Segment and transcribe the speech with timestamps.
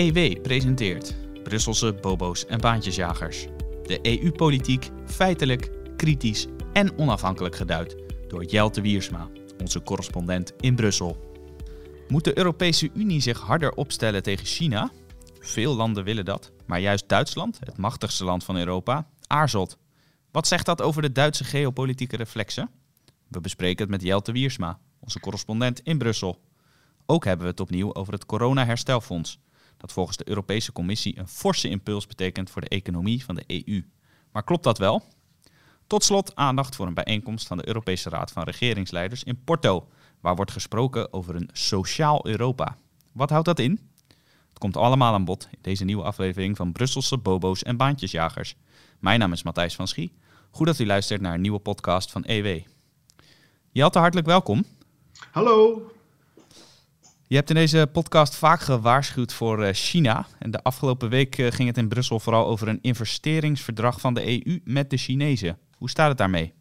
[0.00, 3.46] EW presenteert Brusselse bobo's en baantjesjagers.
[3.82, 7.96] De EU-politiek feitelijk, kritisch en onafhankelijk geduid
[8.28, 9.28] door Jelte Wiersma,
[9.58, 11.16] onze correspondent in Brussel.
[12.08, 14.90] Moet de Europese Unie zich harder opstellen tegen China?
[15.40, 19.78] Veel landen willen dat, maar juist Duitsland, het machtigste land van Europa, aarzelt.
[20.30, 22.70] Wat zegt dat over de Duitse geopolitieke reflexen?
[23.28, 26.40] We bespreken het met Jelte Wiersma, onze correspondent in Brussel.
[27.06, 29.38] Ook hebben we het opnieuw over het corona-herstelfonds,
[29.80, 33.84] dat volgens de Europese Commissie een forse impuls betekent voor de economie van de EU.
[34.32, 35.02] Maar klopt dat wel?
[35.86, 39.88] Tot slot aandacht voor een bijeenkomst van de Europese Raad van Regeringsleiders in Porto,
[40.20, 42.76] waar wordt gesproken over een sociaal Europa.
[43.12, 43.80] Wat houdt dat in?
[44.48, 48.56] Het komt allemaal aan bod in deze nieuwe aflevering van Brusselse Bobo's en Baantjesjagers.
[48.98, 50.12] Mijn naam is Matthijs van Schie.
[50.50, 52.60] Goed dat u luistert naar een nieuwe podcast van EW.
[53.70, 54.64] Jelte, hartelijk welkom.
[55.30, 55.90] Hallo.
[57.30, 60.26] Je hebt in deze podcast vaak gewaarschuwd voor eh, China.
[60.38, 64.46] En de afgelopen week eh, ging het in Brussel vooral over een investeringsverdrag van de
[64.46, 65.58] EU met de Chinezen.
[65.76, 66.52] Hoe staat het daarmee?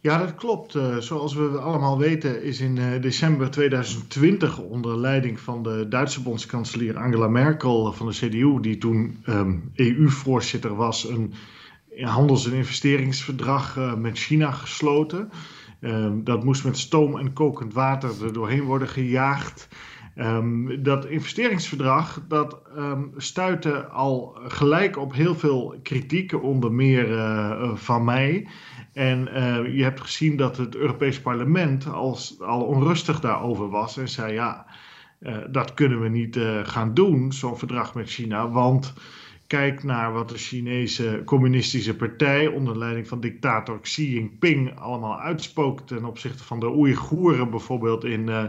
[0.00, 0.74] Ja, dat klopt.
[0.74, 6.96] Uh, zoals we allemaal weten is in december 2020 onder leiding van de Duitse bondskanselier
[6.96, 9.24] Angela Merkel van de CDU, die toen
[9.74, 11.34] EU-voorzitter was, een
[12.00, 15.30] handels- en investeringsverdrag met China gesloten.
[15.80, 19.68] Um, dat moest met stoom en kokend water er doorheen worden gejaagd.
[20.16, 27.74] Um, dat investeringsverdrag dat um, stuitte al gelijk op heel veel kritiek, onder meer uh,
[27.74, 28.48] van mij.
[28.92, 34.08] En uh, je hebt gezien dat het Europees Parlement als, al onrustig daarover was en
[34.08, 34.66] zei: ja,
[35.20, 38.94] uh, dat kunnen we niet gaan doen, zo'n verdrag met China, want
[39.46, 45.86] Kijk naar wat de Chinese Communistische Partij onder leiding van dictator Xi Jinping allemaal uitspookt
[45.86, 48.44] ten opzichte van de Oeigoeren bijvoorbeeld in uh,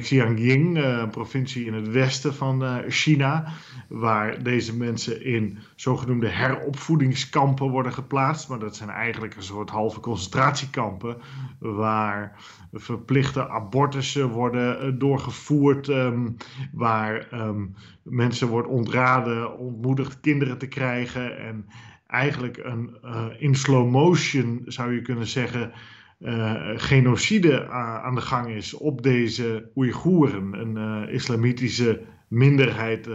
[0.00, 3.44] Xiangying, uh, een provincie in het westen van uh, China,
[3.88, 8.48] waar deze mensen in zogenoemde heropvoedingskampen worden geplaatst.
[8.48, 11.16] Maar dat zijn eigenlijk een soort halve concentratiekampen,
[11.58, 12.36] waar
[12.72, 16.36] verplichte abortussen worden doorgevoerd, um,
[16.72, 21.66] waar um, mensen wordt ontraden, ontmoedigd kinderen te krijgen en
[22.06, 22.96] eigenlijk een
[23.38, 25.72] in slow motion zou je kunnen zeggen
[26.18, 33.08] uh, genocide uh, aan de gang is op deze Oeigoeren, een uh, islamitische minderheid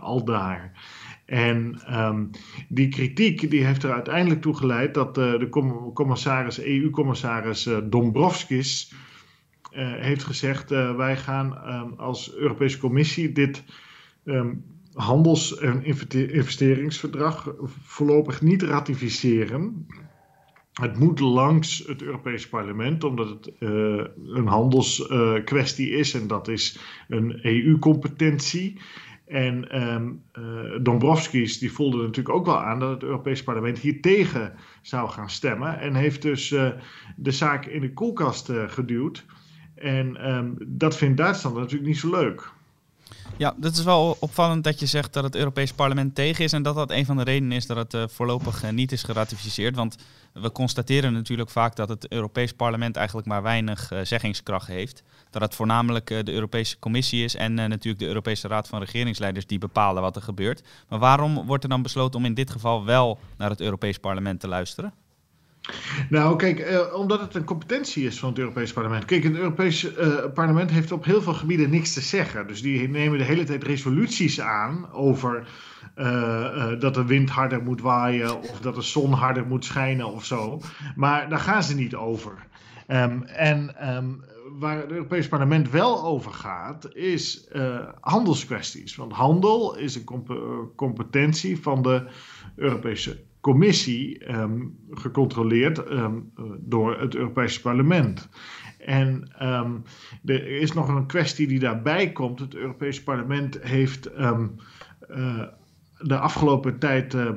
[0.00, 0.72] al daar.
[1.24, 2.30] En um,
[2.68, 5.48] die kritiek die heeft er uiteindelijk toe geleid dat de
[5.94, 8.92] commissaris, EU-commissaris Dombrovskis
[9.76, 13.64] heeft gezegd: wij gaan um, als Europese Commissie dit
[14.24, 19.86] um, handels- en investeringsverdrag voorlopig niet ratificeren.
[20.80, 26.48] Het moet langs het Europees Parlement, omdat het uh, een handelskwestie uh, is en dat
[26.48, 26.78] is
[27.08, 28.80] een EU-competentie.
[29.26, 34.00] En um, uh, Dombrovskis die voelde natuurlijk ook wel aan dat het Europees Parlement hier
[34.00, 35.78] tegen zou gaan stemmen.
[35.80, 36.48] En heeft dus
[37.16, 39.26] de zaak in de koelkast geduwd.
[39.74, 42.54] En um, dat vindt Duitsland natuurlijk niet zo leuk.
[43.36, 46.62] Ja, dat is wel opvallend dat je zegt dat het Europees Parlement tegen is en
[46.62, 49.76] dat dat een van de redenen is dat het uh, voorlopig uh, niet is geratificeerd.
[49.76, 49.96] Want
[50.32, 55.02] we constateren natuurlijk vaak dat het Europees Parlement eigenlijk maar weinig uh, zeggingskracht heeft.
[55.30, 59.58] Dat het voornamelijk de Europese Commissie is en natuurlijk de Europese Raad van Regeringsleiders die
[59.58, 60.62] bepalen wat er gebeurt.
[60.88, 64.40] Maar waarom wordt er dan besloten om in dit geval wel naar het Europees Parlement
[64.40, 64.92] te luisteren?
[66.10, 69.04] Nou, kijk, eh, omdat het een competentie is van het Europees Parlement.
[69.04, 72.46] Kijk, het Europees eh, Parlement heeft op heel veel gebieden niks te zeggen.
[72.46, 75.48] Dus die nemen de hele tijd resoluties aan over
[75.96, 80.24] uh, dat de wind harder moet waaien of dat de zon harder moet schijnen of
[80.24, 80.60] zo.
[80.94, 82.46] Maar daar gaan ze niet over.
[82.88, 84.24] Um, en um,
[84.58, 87.48] waar het Europees Parlement wel over gaat, is
[88.00, 88.96] handelskwesties.
[88.96, 90.38] Want handel is een comp
[90.76, 92.06] competentie van de
[92.56, 98.28] Europese commissie um, gecontroleerd um, door het Europese parlement.
[98.78, 99.82] En um,
[100.24, 102.38] er is nog een kwestie die daarbij komt.
[102.38, 104.40] Het Europese parlement heeft uh,
[105.98, 107.30] de afgelopen tijd uh,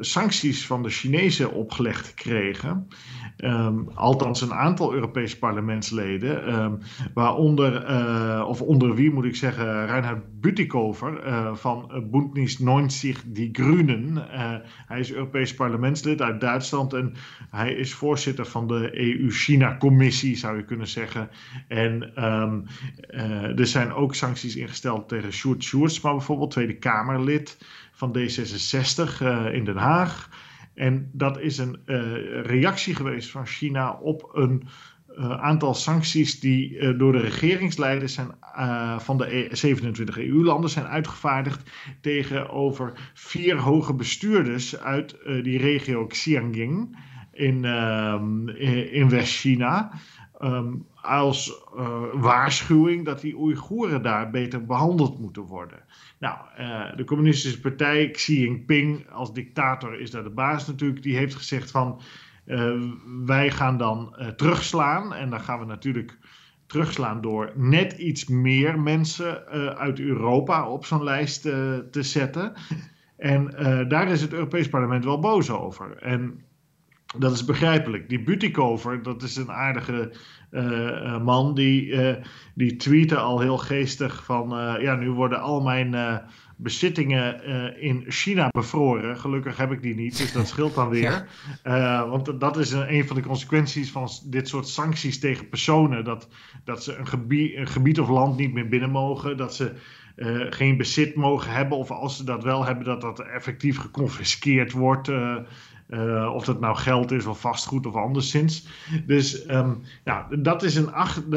[0.00, 2.88] sancties van de Chinezen opgelegd gekregen.
[3.38, 6.78] Um, althans, een aantal Europese parlementsleden, um,
[7.14, 11.20] waaronder, uh, of onder wie moet ik zeggen, Reinhard Bütikofer
[11.56, 14.24] van Bündnis 90 Die Grünen.
[14.86, 17.14] hij is Europees parlementslid uit Duitsland en
[17.50, 21.30] hij is voorzitter van de EU-China-commissie, zou je kunnen zeggen.
[21.68, 22.64] En um,
[23.56, 27.58] er zijn ook sancties ingesteld tegen Sjoerd Sjoerdsma, bijvoorbeeld, Tweede Kamerlid
[27.92, 30.28] van D66 uh, in Den Haag.
[30.74, 34.68] En dat is een uh, reactie geweest van China op een
[35.40, 38.30] aantal sancties die door de regeringsleiders zijn,
[38.98, 46.96] van de 27 e- EU-landen zijn uitgevaardigd tegenover vier hoge bestuurders uit die regio Xinjiang
[47.34, 48.48] in, ehm,
[48.92, 49.92] in West-China.
[50.44, 55.78] Ehm, als uh, waarschuwing dat die Oeigoeren daar beter behandeld moeten worden.
[56.18, 61.16] Nou, uh, de communistische partij, Xi Jinping als dictator is daar de baas natuurlijk, die
[61.16, 62.00] heeft gezegd van
[62.46, 62.72] uh,
[63.26, 66.18] wij gaan dan terugslaan en dan gaan we natuurlijk
[66.66, 72.52] terugslaan door net iets meer mensen uit Europa op zo'n lijst te zetten.
[73.16, 73.44] En
[73.88, 75.96] daar is het Europees Parlement wel boos over.
[75.96, 76.44] En
[77.18, 78.08] dat is begrijpelijk.
[78.08, 80.12] Die Butikover, dat is een aardige
[80.54, 82.14] uh, man, die, uh,
[82.54, 84.48] die tweette al heel geestig van...
[84.80, 86.20] ja, nu worden al mijn
[86.56, 87.44] bezittingen
[87.80, 89.18] in China bevroren.
[89.18, 91.28] Gelukkig heb ik die niet, dus dat scheelt dan weer.
[92.08, 96.04] want dat is een, een, van de consequenties van dit soort sancties tegen personen.
[96.04, 96.28] Dat,
[96.64, 99.36] dat ze een gebied, een gebied of land niet meer binnen mogen.
[99.36, 99.72] Dat ze...
[100.50, 105.08] geen bezit mogen hebben, of als ze dat wel hebben, dat dat effectief geconfiskeerd wordt.
[105.08, 105.36] Uh,
[106.34, 108.68] of dat nou geld is of vastgoed of anderszins.
[109.06, 110.90] Dus um, ja, dat is een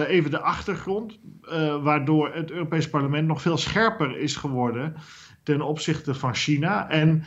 [0.06, 1.20] even de achtergrond.
[1.44, 4.96] Uh, waardoor het Europees Parlement nog veel scherper is geworden
[5.44, 6.90] ten opzichte van China.
[6.90, 7.24] En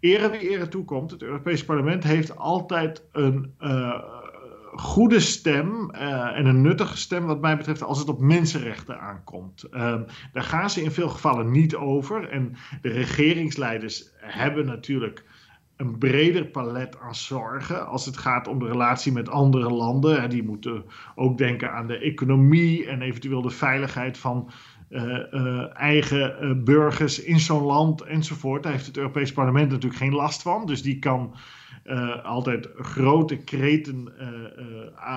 [0.00, 4.02] ere wie ere toekomt, het Europees Parlement heeft altijd een uh,
[4.74, 9.64] goede stem en een nuttige stem, wat mij betreft, als het op mensenrechten aankomt.
[9.70, 12.28] Um, daar gaan ze in veel gevallen niet over.
[12.28, 15.24] En de regeringsleiders hebben natuurlijk
[15.80, 20.30] een breder palet aan zorgen als het gaat om de relatie met andere landen.
[20.30, 20.84] Die moeten
[21.14, 24.50] ook denken aan de economie en eventueel de veiligheid van
[24.90, 28.62] uh, uh, eigen uh, burgers in zo'n land enzovoort.
[28.62, 30.66] Daar heeft het Europees Parlement natuurlijk geen last van.
[30.66, 31.34] Dus die kan
[32.22, 34.12] altijd grote kreten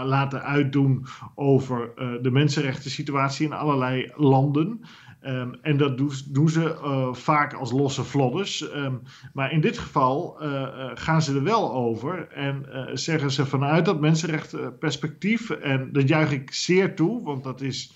[0.03, 1.05] laten uitdoen
[1.35, 4.81] over de mensenrechten situatie in allerlei landen.
[5.25, 8.73] Um, en dat doen, doen ze uh, vaak als losse vlodders.
[8.75, 9.01] Um,
[9.33, 13.85] maar in dit geval uh, uh, gaan ze er wel over en zeggen ze vanuit
[13.85, 17.93] dat mensenrechtenperspectief, en dat juich ik zeer toe, want dat is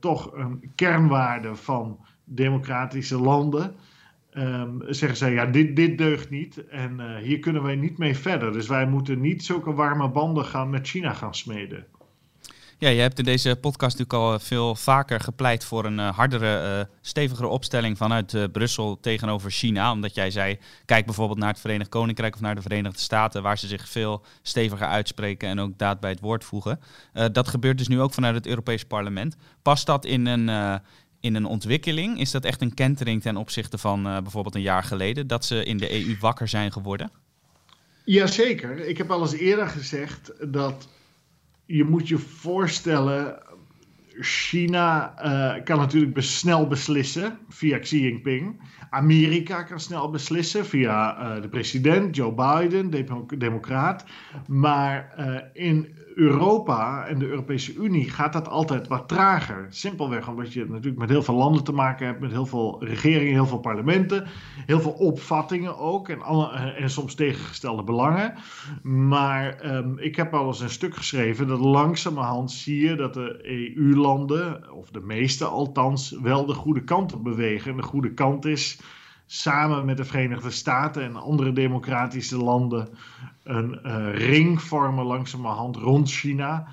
[0.00, 3.74] toch een kernwaarde van democratische landen.
[4.34, 8.52] Um, zeggen ze, ja, dit, dit deugt niet en hier kunnen wij niet mee verder.
[8.52, 11.86] Dus wij moeten niet zulke warme banden gaan met China gaan smeden.
[12.78, 16.78] Ja, je hebt in deze podcast natuurlijk al veel vaker gepleit voor een uh, hardere,
[16.78, 19.92] uh, stevigere opstelling vanuit Brussel tegenover China.
[19.92, 23.58] Omdat jij zei, kijk bijvoorbeeld naar het Verenigd Koninkrijk of naar de Verenigde Staten, waar
[23.58, 26.80] ze zich veel steviger uitspreken en ook daad bij het woord voegen.
[27.32, 29.36] dat gebeurt dus nu ook vanuit het Europees Parlement.
[29.62, 30.80] Past dat in een,
[31.20, 32.20] in een ontwikkeling?
[32.20, 35.76] Is dat echt een kentering ten opzichte van bijvoorbeeld een jaar geleden, dat ze in
[35.76, 37.10] de EU wakker zijn geworden?
[38.04, 38.78] Jazeker.
[38.78, 40.88] Ik heb al eens eerder gezegd dat
[41.66, 43.38] je moet je voorstellen,
[44.20, 48.60] China uh, kan natuurlijk snel beslissen via Xi Jinping.
[48.90, 53.06] Amerika kan snel beslissen via uh, de president, Joe Biden,
[53.38, 54.04] democraat.
[54.46, 59.66] Maar uh, in Europa en de Europese Unie gaat dat altijd wat trager.
[59.70, 63.32] Simpelweg omdat je natuurlijk met heel veel landen te maken hebt, met heel veel regeringen,
[63.32, 64.26] heel veel parlementen,
[64.66, 66.20] heel veel opvattingen ook en,
[66.76, 68.34] en soms tegengestelde belangen.
[68.82, 73.38] Maar um, ik heb al eens een stuk geschreven dat langzamerhand zie je dat de
[73.76, 77.70] EU-landen, of de meeste althans, wel de goede kant op bewegen.
[77.70, 78.80] En de goede kant is
[79.26, 82.88] samen met de Verenigde Staten en andere democratische landen
[83.42, 86.66] een uh, ring vormen langzamerhand rond China.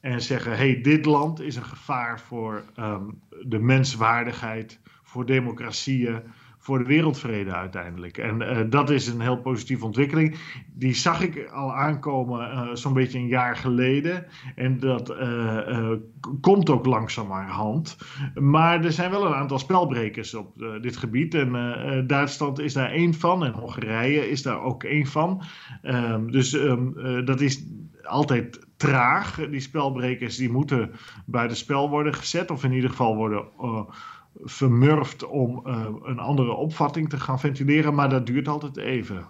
[0.00, 6.22] En zeggen: hey, dit land is een gevaar voor um, de menswaardigheid, voor democratieën,
[6.66, 8.18] voor de wereldvrede uiteindelijk.
[8.18, 10.36] En uh, dat is een heel positieve ontwikkeling.
[10.72, 14.26] Die zag ik al aankomen uh, zo'n beetje een jaar geleden.
[14.54, 15.92] En dat uh,
[16.40, 17.96] komt ook langzamerhand.
[18.34, 21.34] Maar er zijn wel een aantal spelbrekers op dit gebied.
[21.34, 23.44] En Duitsland is daar één van.
[23.44, 25.42] En Hongarije is daar ook één van.
[25.82, 26.94] Um, dus um,
[27.24, 27.64] dat is
[28.02, 29.48] altijd traag.
[29.50, 30.90] Die spelbrekers die moeten
[31.26, 32.50] buiten spel worden gezet.
[32.50, 33.44] Of in ieder geval worden
[34.42, 39.26] vermurft om uh, een andere opvatting te gaan ventileren, maar dat duurt altijd even.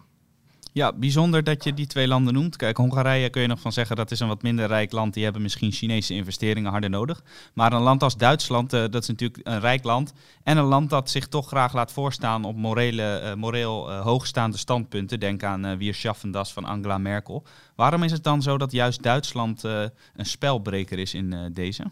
[0.76, 2.56] Ja, bijzonder dat je die twee landen noemt.
[2.56, 5.14] Kijk, Hongarije kun je nog van zeggen dat is een wat minder rijk land.
[5.14, 7.22] Die hebben misschien Chinese investeringen harder nodig.
[7.54, 10.12] Maar een land als Duitsland, uh, dat is natuurlijk een rijk land.
[10.42, 15.20] En een land dat zich toch graag laat voorstaan op morele, uh, moreel hoogstaande standpunten.
[15.20, 17.44] Denk aan Wir schaffen das van Angela Merkel.
[17.76, 21.84] Waarom is het dan zo dat juist Duitsland een spelbreker is in deze?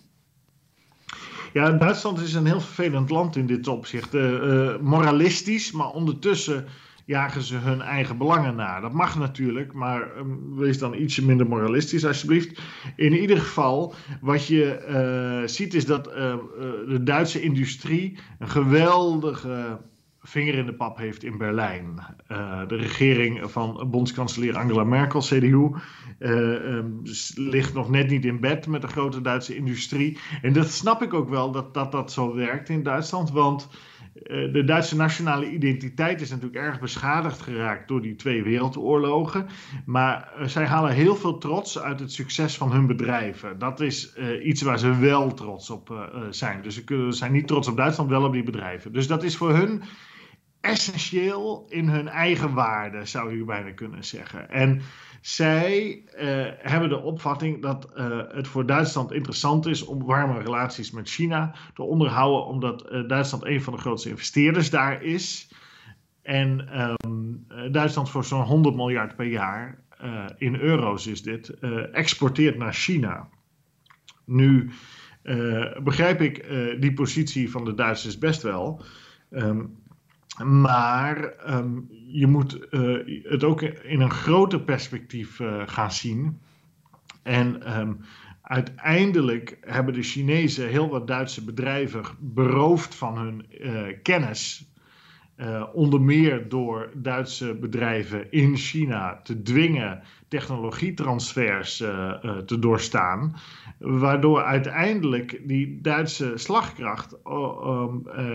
[1.54, 4.14] Ja, Duitsland is een heel vervelend land in dit opzicht.
[4.14, 6.64] Uh, moralistisch, maar ondertussen
[7.04, 8.80] jagen ze hun eigen belangen na.
[8.80, 12.60] Dat mag natuurlijk, maar ehm, wees dan ietsje minder moralistisch alsjeblieft.
[12.96, 14.84] In ieder geval, wat je
[15.42, 16.34] uh, ziet is dat uh,
[16.88, 19.80] de Duitse industrie een geweldige
[20.26, 21.98] vinger in de pap heeft in Berlijn.
[22.28, 25.70] Uh, de regering van bondskanselier Angela Merkel, CDU,
[26.18, 27.02] um,
[27.34, 30.18] ligt nog net niet in bed met de grote Duitse industrie.
[30.42, 33.68] En dat snap ik ook wel dat dat, dat zo werkt in Duitsland, want
[34.14, 39.46] eh, de Duitse nationale identiteit is natuurlijk erg beschadigd geraakt door die twee wereldoorlogen.
[39.86, 43.58] Maar eh, zij halen heel veel trots uit het succes van hun bedrijven.
[43.58, 46.62] Dat is iets waar ze wel trots op zijn.
[46.62, 48.92] Dus ze kunnen, zijn niet trots op Duitsland, wel op die bedrijven.
[48.92, 49.82] Dus dat is voor hun
[50.64, 54.50] essentieel in hun eigen waarde, zou je bijna kunnen zeggen.
[54.50, 54.80] En
[55.20, 60.90] zij uh, hebben de opvatting dat uh, het voor Duitsland interessant is om warme relaties
[60.90, 65.52] met China te onderhouden, omdat uh, Duitsland een van de grootste investeerders daar is.
[66.22, 69.82] En um, Duitsland voor zo'n 100 miljard per jaar,
[70.38, 71.48] in euro's is dit,
[71.92, 73.28] exporteert naar China.
[74.24, 74.70] Nu
[75.82, 76.46] begrijp ik
[76.80, 78.82] die positie van de Duitsers best wel.
[79.30, 79.82] Um,
[80.42, 86.40] maar um, je moet uh, het ook in een groter perspectief uh, gaan zien.
[87.22, 88.00] En um,
[88.42, 94.68] uiteindelijk hebben de Chinezen heel wat Duitse bedrijven beroofd van hun uh, kennis.
[95.72, 101.76] Onder meer door Duitse bedrijven in China te dwingen technologietransfers
[102.46, 103.36] te doorstaan
[103.78, 107.16] waardoor uiteindelijk die Duitse slagkracht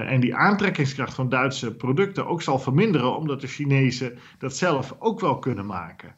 [0.06, 5.20] en die aantrekkingskracht van Duitse producten ook zal verminderen, omdat de Chinezen dat zelf ook
[5.20, 6.16] wel kunnen maken.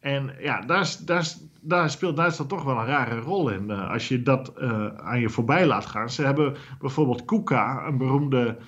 [0.00, 0.96] En ja, daar,
[1.60, 3.70] daar, speelt Duitsland toch wel een rare rol in.
[3.70, 4.60] Als je dat
[4.96, 6.10] aan je voorbij laat gaan.
[6.10, 8.58] Ze hebben bijvoorbeeld KUKA, een beroemde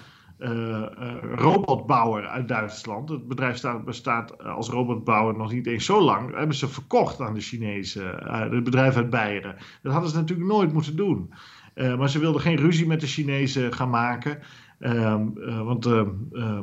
[1.34, 3.08] robotbouwer uit Duitsland.
[3.08, 6.26] Het bedrijf staat, bestaat als robotbouwer nog niet eens zo lang.
[6.28, 9.56] Dat hebben ze verkocht aan de Chinezen, uh, het bedrijf uit Beieren.
[9.82, 11.32] Dat hadden ze natuurlijk nooit moeten doen.
[11.74, 14.38] maar ze wilden geen ruzie met de Chinezen gaan maken.
[14.78, 15.26] Ehm,
[15.64, 15.88] want,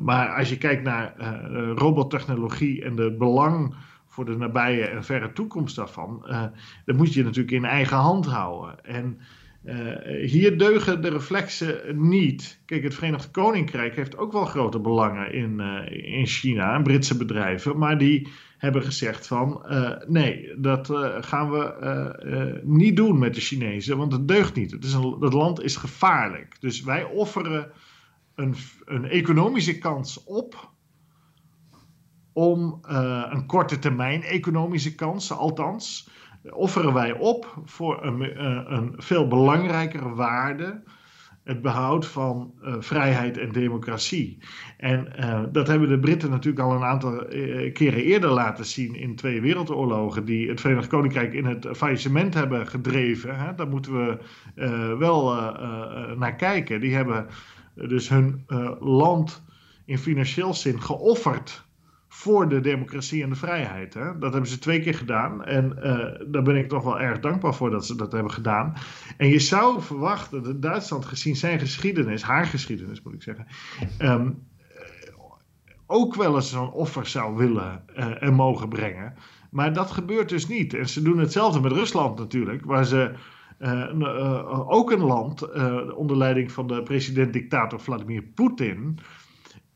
[0.01, 1.15] maar als je kijkt naar
[1.75, 3.75] robottechnologie en de belang
[4.07, 6.25] voor de nabije en verre toekomst daarvan,
[6.85, 8.85] dan moet je natuurlijk in eigen hand houden.
[8.85, 9.19] En
[10.21, 12.61] hier deugen de reflexen niet.
[12.65, 17.17] Kijk, het Verenigd Koninkrijk heeft ook wel grote belangen in, uh, in China, en Britse
[17.17, 18.27] bedrijven, maar die
[18.57, 20.87] hebben gezegd van uh, nee, dat
[21.19, 24.71] gaan we niet doen met de Chinezen, want het deugt niet.
[24.71, 26.55] Het, is land is gevaarlijk.
[26.59, 27.71] Dus wij offeren
[28.35, 30.69] een, een economische kans op
[32.33, 32.79] om
[33.29, 36.09] een korte termijn economische kans, althans
[36.49, 40.83] offeren wij op voor een, eh, een veel belangrijkere waarde
[41.43, 44.37] het behoud van uh, vrijheid en democratie.
[44.77, 47.25] En uh, dat hebben de Britten natuurlijk al een aantal
[47.73, 52.67] keren eerder laten zien in twee wereldoorlogen, die het Verenigd Koninkrijk in het faillissement hebben
[52.67, 53.39] gedreven.
[53.39, 53.55] Hè?
[53.55, 54.17] Daar moeten we
[54.97, 55.33] wel
[56.17, 56.79] naar kijken.
[56.79, 57.27] Die hebben
[57.75, 58.45] dus hun
[58.79, 59.43] land
[59.85, 61.65] in financieel zin geofferd
[62.21, 63.93] voor de democratie en de vrijheid.
[63.93, 64.17] Hè?
[64.17, 65.43] Dat hebben ze twee keer gedaan.
[65.45, 68.73] En uh, daar ben ik toch wel erg dankbaar voor dat ze dat hebben gedaan.
[69.17, 73.47] En je zou verwachten dat Duitsland, gezien zijn geschiedenis, haar geschiedenis moet ik zeggen,
[73.99, 74.47] um,
[75.85, 79.13] ook wel eens zo'n offer zou willen uh, en mogen brengen.
[79.51, 80.73] Maar dat gebeurt dus niet.
[80.73, 83.11] En ze doen hetzelfde met Rusland natuurlijk, waar ze.
[84.67, 85.51] Ook een land
[85.95, 88.99] onder leiding van de president-dictator Vladimir Poetin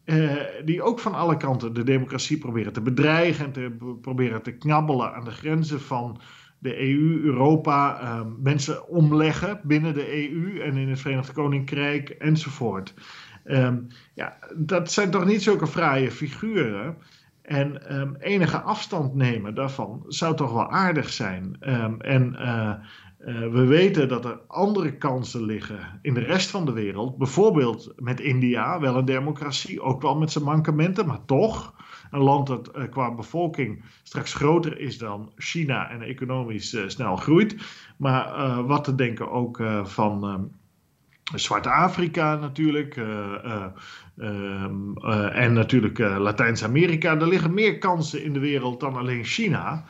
[0.05, 4.51] uh, die ook van alle kanten de democratie proberen te bedreigen en te proberen te
[4.51, 6.21] knabbelen aan de grenzen van
[6.59, 12.93] de EU, Europa, uh, mensen omleggen binnen de EU en in het Verenigd Koninkrijk enzovoort.
[13.45, 16.97] Um, ja, dat zijn toch niet zulke fraaie figuren.
[17.41, 21.57] En um, enige afstand nemen daarvan zou toch wel aardig zijn.
[21.99, 22.73] En uh,
[23.25, 27.17] uh, we weten dat er andere kansen liggen in de rest van de wereld.
[27.17, 31.73] Bijvoorbeeld met India, wel een democratie, ook wel met zijn mankementen, maar toch
[32.11, 37.15] een land dat uh, qua bevolking straks groter is dan China en economisch uh, snel
[37.15, 37.55] groeit.
[37.97, 40.43] Maar wat te denken ook van ehm,
[41.39, 42.95] Zwart-Afrika natuurlijk.
[44.17, 44.97] Um,
[45.33, 47.19] en natuurlijk Latijns-Amerika.
[47.19, 49.85] Er liggen meer kansen in de wereld dan alleen China.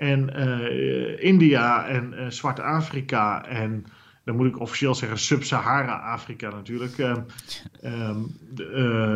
[0.00, 3.84] En uh, India en uh, Zwart-Afrika en
[4.24, 6.98] dan moet ik officieel zeggen Sub-Sahara-Afrika natuurlijk.
[6.98, 7.16] Uh,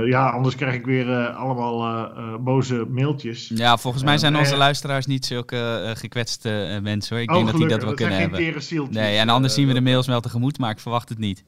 [0.07, 3.51] ja, anders krijg ik weer allemaal boze mailtjes.
[3.55, 7.25] Ja, volgens mij zijn onze luisteraars niet zulke gekwetste mensen hoor.
[7.25, 8.63] Ik oh, denk dat die dat wel dat kunnen hebben.
[8.91, 11.45] Nee, en anders zien we de mails wel tegemoet, maar ik verwacht het niet.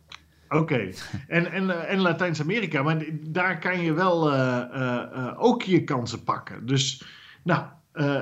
[0.48, 0.76] Oké,
[1.28, 4.32] en, en, en Latijns-Amerika, maar daar kan je wel
[5.36, 6.66] ook je kansen pakken.
[6.66, 7.02] Dus,
[7.42, 7.62] nou,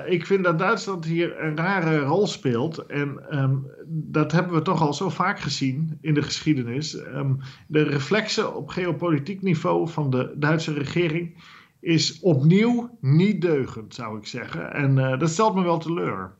[0.07, 2.79] ik vind dat Duitsland hier een rare rol speelt.
[2.79, 6.95] En ehm, dat hebben we toch al zo vaak gezien in de geschiedenis.
[6.95, 7.39] Um,
[7.69, 11.43] de reflexen op geopolitiek niveau van de Duitse regering
[11.81, 14.73] is opnieuw niet deugend, zou ik zeggen.
[14.73, 16.37] En uh, dat stelt me wel teleur.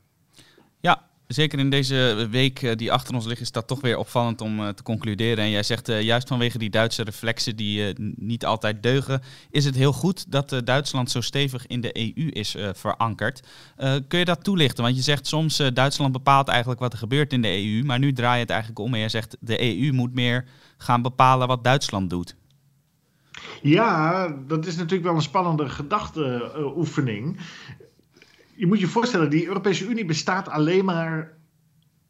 [1.35, 4.61] Zeker in deze week uh, die achter ons ligt, is dat toch weer opvallend om
[4.61, 5.45] uh, te concluderen.
[5.45, 9.93] En jij zegt juist vanwege die Duitse reflexen die niet altijd deugen, is het heel
[9.93, 13.47] goed dat Duitsland zo stevig in de EU is verankerd.
[14.09, 14.85] kun je dat toelichten?
[14.85, 18.13] Want je zegt soms Duitsland bepaalt eigenlijk wat er gebeurt in de EU, maar nu
[18.13, 20.45] draai je het eigenlijk om en je zegt de EU moet meer
[20.77, 22.37] gaan bepalen wat Duitsland doet.
[23.63, 27.39] Ja, dat is natuurlijk wel een spannende gedachteoefening.
[28.57, 31.39] Je moet je voorstellen, die Europese Unie bestaat alleen maar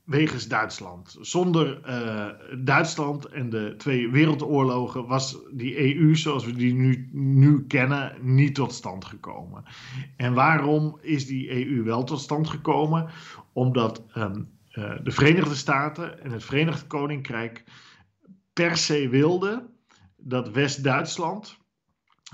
[0.05, 1.17] wegens Duitsland.
[1.21, 2.27] Zonder uh,
[2.65, 8.55] Duitsland en de twee wereldoorlogen was die EU zoals we die nu, nu kennen niet
[8.55, 9.65] tot stand gekomen.
[10.17, 13.11] En waarom is die EU wel tot stand gekomen?
[13.53, 17.65] Omdat um, uh, de Verenigde Staten en het Verenigd Koninkrijk
[18.53, 19.69] per se wilden
[20.17, 21.59] dat West-Duitsland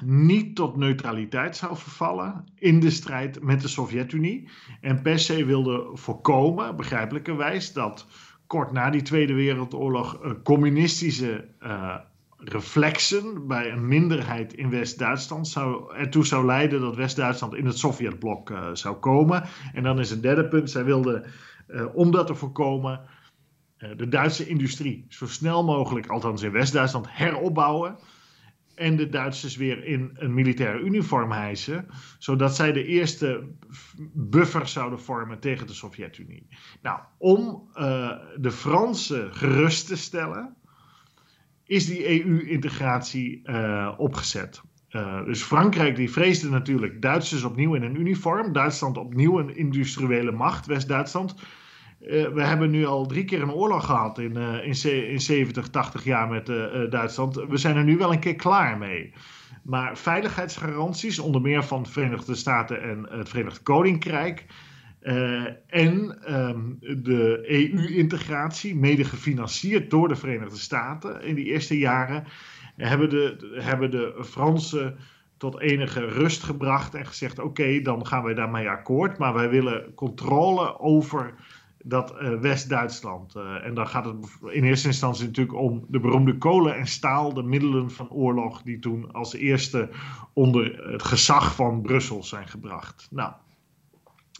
[0.04, 4.49] niet tot neutraliteit zou vervallen in de strijd met de Sovjet-Unie.
[4.80, 8.07] En per se wilde voorkomen, begrijpelijkerwijs, dat
[8.47, 11.97] kort na die Tweede Wereldoorlog uh, communistische uh,
[12.37, 18.50] reflexen bij een minderheid in West-Duitsland zou, ertoe zou leiden dat West-Duitsland in het Sovjetblok
[18.50, 19.42] uh, zou komen.
[19.73, 21.25] En dan is een derde punt, zij wilden,
[21.92, 23.00] om dat te voorkomen,
[23.97, 27.97] de Duitse industrie zo snel mogelijk, althans in West-Duitsland, heropbouwen.
[28.81, 31.87] En de Duitsers weer in een militaire uniform hijsen,
[32.19, 33.49] zodat zij de eerste
[34.13, 36.47] buffer zouden vormen tegen de Sovjet-Unie.
[36.83, 40.57] Nou, om uh, de Fransen gerust te stellen,
[41.65, 44.61] is die EU-integratie uh, opgezet.
[44.91, 50.33] Uh, dus Frankrijk die vreesde natuurlijk Duitsers opnieuw in een uniform, Duitsland opnieuw een industriële
[50.33, 51.35] macht, West-Duitsland.
[52.00, 55.69] Uh, we hebben nu al drie keer een oorlog gehad in, uh, in, in 70,
[55.69, 57.35] 80 jaar met uh, Duitsland.
[57.35, 59.12] We zijn er nu wel een keer klaar mee.
[59.62, 64.46] Maar veiligheidsgaranties, onder meer van de Verenigde Staten en het Verenigd Koninkrijk.
[65.66, 72.25] en um, de EU-integratie, mede gefinancierd door de Verenigde Staten in die eerste jaren,
[72.77, 74.98] hebben de, hebben de Fransen
[75.37, 79.94] tot enige rust gebracht en gezegd: oké, dan gaan wij daarmee akkoord, maar wij willen
[79.94, 81.35] controle over
[81.85, 83.37] dat uh, West-Duitsland.
[83.37, 84.16] Uh, en dan gaat het
[84.47, 88.79] in eerste instantie natuurlijk om de beroemde kolen en staal, de middelen van oorlog, die
[88.79, 89.88] toen als eerste
[90.33, 93.09] onder het gezag van Brussel zijn gebracht.
[93.11, 93.33] Nou,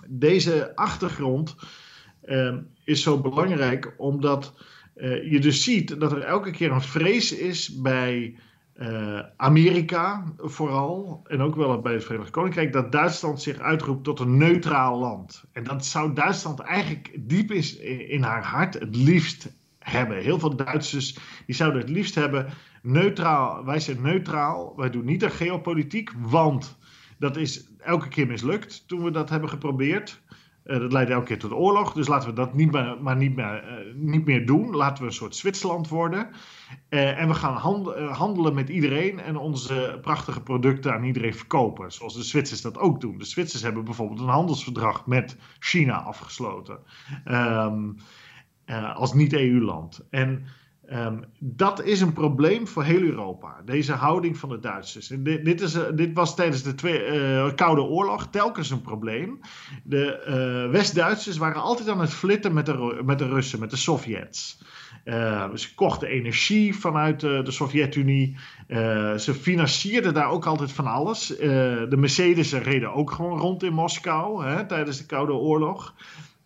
[0.09, 1.57] deze achtergrond
[2.25, 4.53] uh, is zo belangrijk omdat
[5.31, 8.37] je dus ziet dat er elke keer een vrees is bij
[8.81, 14.21] uh, Amerika vooral, en ook wel bij het Verenigd Koninkrijk, dat Duitsland zich uitroept tot
[14.21, 15.45] een neutraal land.
[15.53, 20.17] En dat zou Duitsland eigenlijk diep is in haar hart het liefst hebben.
[20.17, 22.47] Heel veel Duitsers die zouden het liefst hebben
[22.83, 23.65] neutraal.
[23.65, 26.79] Wij zijn neutraal, wij doen niet aan geopolitiek, want
[27.19, 30.23] dat is elke keer mislukt toen we dat hebben geprobeerd.
[30.71, 31.93] Uh, dat leidt elke keer tot oorlog.
[31.93, 34.77] Dus laten we dat niet meer, maar niet meer, uh, niet meer doen.
[34.77, 36.31] Laten we een soort Zwitserland worden.
[36.91, 41.93] Uh, en we gaan hand, handelen met iedereen en onze prachtige producten aan iedereen verkopen.
[41.93, 43.19] Zoals de Zwitsers dat ook doen.
[43.19, 46.79] De Zwitsers hebben bijvoorbeeld een handelsverdrag met China afgesloten.
[47.25, 47.97] Um,
[48.95, 50.07] als niet-EU-land.
[50.11, 50.45] En
[50.93, 55.11] Um, dat is een probleem voor heel Europa, deze houding van de Duitsers.
[55.11, 59.41] En dit, is, uh, dit was tijdens de twee, uh, Koude Oorlog telkens een probleem.
[59.85, 60.25] De
[60.67, 64.63] uh, West-Duitsers waren altijd aan het flitten met de, met de Russen, met de Sovjets.
[65.55, 68.37] ze kochten energie vanuit de Sovjet-Unie.
[69.17, 71.27] ze financierden daar ook altijd van alles.
[71.27, 75.95] de Mercedes reden ook gewoon rond in Moskou hè, tijdens de Koude Oorlog.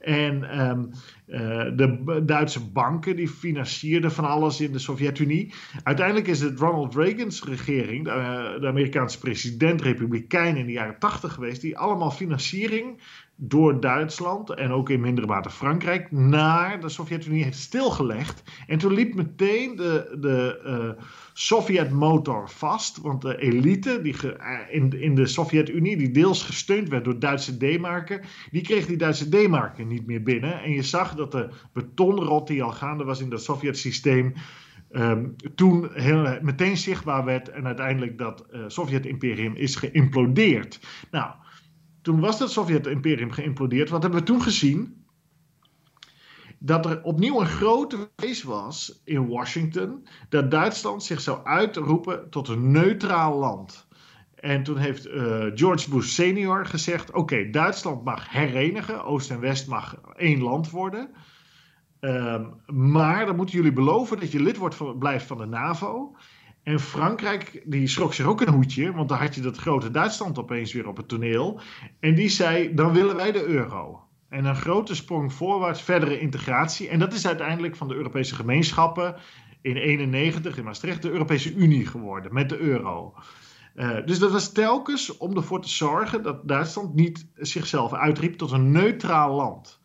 [0.05, 0.91] En um,
[1.27, 1.41] uh,
[1.77, 5.53] de Duitse banken die financierden van alles in de Sovjet-Unie.
[5.83, 11.33] Uiteindelijk is het Ronald Reagan's regering, de, de Amerikaanse president, republikein in de jaren 80
[11.33, 13.01] geweest, die allemaal financiering
[13.37, 18.43] door Duitsland en ook in mindere mate Frankrijk naar de Sovjet-Unie heeft stilgelegd.
[18.67, 25.01] En toen liep meteen de, de uh, Sovjet-motor vast, want de elite die ge, in,
[25.01, 28.21] in de Sovjet-Unie, die deels gesteund werd door Duitse D-marken,
[28.51, 30.63] die kreeg die Duitse D-marken niet meer binnen.
[30.63, 34.35] En je zag dat de betonrot die al gaande was in dat Sovjet-systeem.
[34.91, 40.81] Um, toen heel, meteen zichtbaar werd en uiteindelijk dat uh, Sovjet-imperium is geïmplodeerd.
[41.11, 41.31] Nou,
[42.05, 43.91] toen was dat Sovjet-imperium geïmplodeerd.
[43.91, 45.05] Wat hebben we toen gezien?
[46.65, 52.49] dat er opnieuw een grote vrees was in Washington dat Duitsland zich zou uitroepen tot
[52.49, 53.87] een neutraal land.
[54.35, 59.67] En toen heeft uh, George Bush senior gezegd: Oké, Duitsland mag herenigen, Oost en West
[59.69, 61.11] mag één land worden.
[62.01, 66.17] Um, maar dan moeten jullie beloven dat je lid wordt van, blijft van de NAVO.
[66.65, 70.39] En Frankrijk, die schrok zich ook een hoedje, want dan had je dat grote Duitsland
[70.39, 71.61] opeens weer op het toneel.
[72.01, 74.03] En die zei: Dan willen wij de euro.
[74.29, 76.89] En een grote sprong voorwaarts, verdere integratie.
[76.89, 79.17] En dat is uiteindelijk van de Europese gemeenschappen
[79.61, 83.15] in 91 in Maastricht de Europese Unie geworden met de euro.
[83.75, 88.51] Uh, dus dat was telkens om ervoor te zorgen dat Duitsland niet zichzelf uitriep tot
[88.51, 89.81] een neutraal land.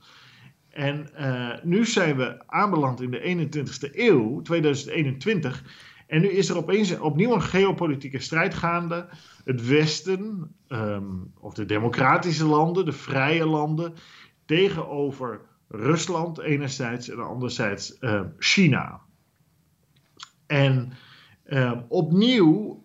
[0.70, 5.64] En uh, nu zijn we aanbeland in de 21ste eeuw, 2021.
[6.10, 9.10] En nu is er opeens opnieuw een geopolitieke strijd gaande.
[9.44, 13.94] Het Westen, um, of de democratische landen, de vrije landen,
[14.46, 19.02] tegenover Rusland enerzijds en anderzijds uh, China.
[20.48, 20.92] En
[21.46, 22.84] uh, opnieuw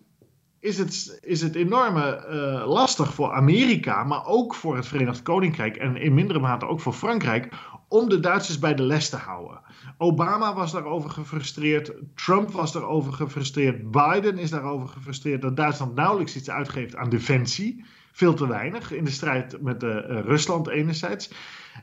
[0.65, 5.75] is het, is het enorme uh, lastig voor Amerika, maar ook voor het Verenigd Koninkrijk
[5.75, 7.53] en in mindere mate ook voor Frankrijk,
[7.87, 9.61] om de Duitsers bij de les te houden.
[9.97, 16.35] Obama was daarover gefrustreerd, Trump was daarover gefrustreerd, Biden is daarover gefrustreerd dat Duitsland nauwelijks
[16.35, 17.85] iets uitgeeft aan defensie.
[18.11, 21.31] Veel te weinig in de strijd met uh, Rusland enerzijds.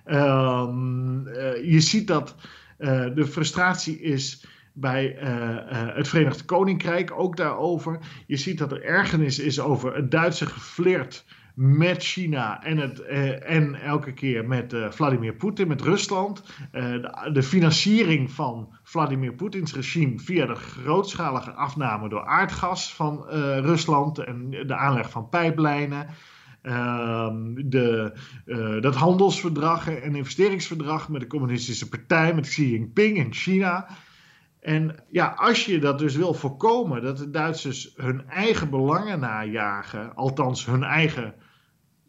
[0.06, 2.34] Um, uh, je ziet dat
[3.14, 5.16] de frustratie is bij
[5.94, 7.98] het Verenigd Koninkrijk ook daarover.
[8.26, 13.50] Je ziet dat er ergernis is over het Duitse geflirt met China en, het, uh,
[13.50, 16.42] en elke keer met Vladimir Poetin, met Rusland.
[16.72, 23.24] De, de, financiering van Vladimir Poetins regime via de grootschalige afname door aardgas van
[23.60, 26.06] Rusland en de aanleg van pijplijnen.
[26.62, 28.12] Ehm, de,
[28.80, 33.86] dat handelsverdrag en investeringsverdrag met de Communistische Partij, met Xi Jinping in China.
[34.62, 40.14] En ja, als je dat dus wil voorkomen, dat de Duitsers hun eigen belangen najagen,
[40.14, 41.34] althans hun eigen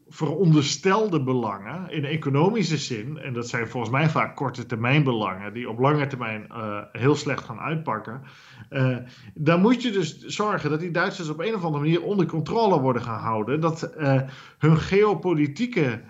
[0.07, 5.69] veronderstelde belangen in economische zin, en dat zijn volgens mij vaak korte termijn belangen, die
[5.69, 8.21] op lange termijn uh, heel slecht gaan uitpakken,
[8.69, 8.97] uh,
[9.33, 12.79] dan moet je dus zorgen dat die Duitsers op een of andere manier onder controle
[12.79, 14.21] worden gehouden, dat uh,
[14.57, 16.01] hun geopolitieke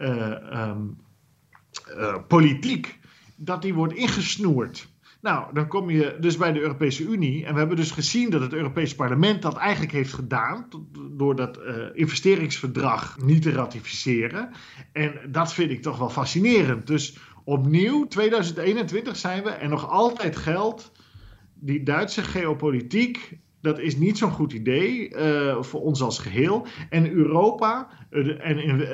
[0.00, 0.98] um,
[2.28, 2.98] politiek,
[3.36, 4.94] dat die wordt ingesnoerd.
[5.26, 7.44] Nou, dan kom je dus bij de Europese Unie.
[7.44, 10.68] En we hebben dus gezien dat het Europees Parlement dat eigenlijk heeft gedaan.
[11.10, 14.50] door dat uh, investeringsverdrag niet te ratificeren.
[14.92, 16.86] En dat vind ik toch wel fascinerend.
[16.86, 20.92] Dus opnieuw, 2021 zijn we en nog altijd geldt.
[21.54, 26.66] Die Duitse geopolitiek dat is niet zo'n goed idee uh, voor ons als geheel.
[26.90, 28.88] En Europa, uh, en in, uh,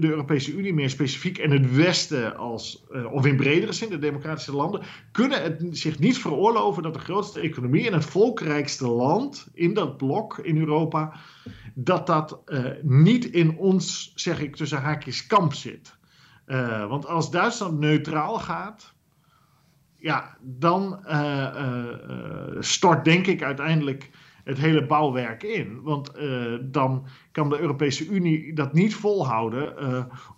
[0.00, 4.52] de Europese Unie meer specifiek, en het Westen als, of in bredere zin, de democratische
[4.52, 9.74] landen, kunnen het zich niet veroorloven dat de grootste economie en het volkrijkste land in
[9.74, 11.12] dat blok in Europa,
[11.74, 12.42] dat dat
[12.82, 15.96] niet in ons, zeg ik tussen haakjes, kamp zit.
[16.88, 18.94] want als Duitsland neutraal gaat,
[19.98, 24.10] ja, dan uh, uh, stort denk ik uiteindelijk
[24.44, 25.82] het hele bouwwerk in.
[25.82, 26.12] Want
[26.62, 29.74] dan kan de Europese Unie dat niet volhouden